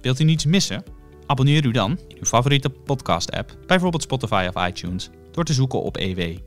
[0.00, 0.84] Wilt u niets missen?
[1.26, 5.96] Abonneer u dan in uw favoriete podcast-app, bijvoorbeeld Spotify of iTunes, door te zoeken op
[5.96, 6.38] EW.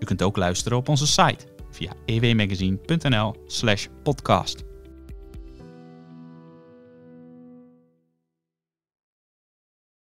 [0.00, 4.67] U kunt ook luisteren op onze site via ewmagazine.nl/podcast.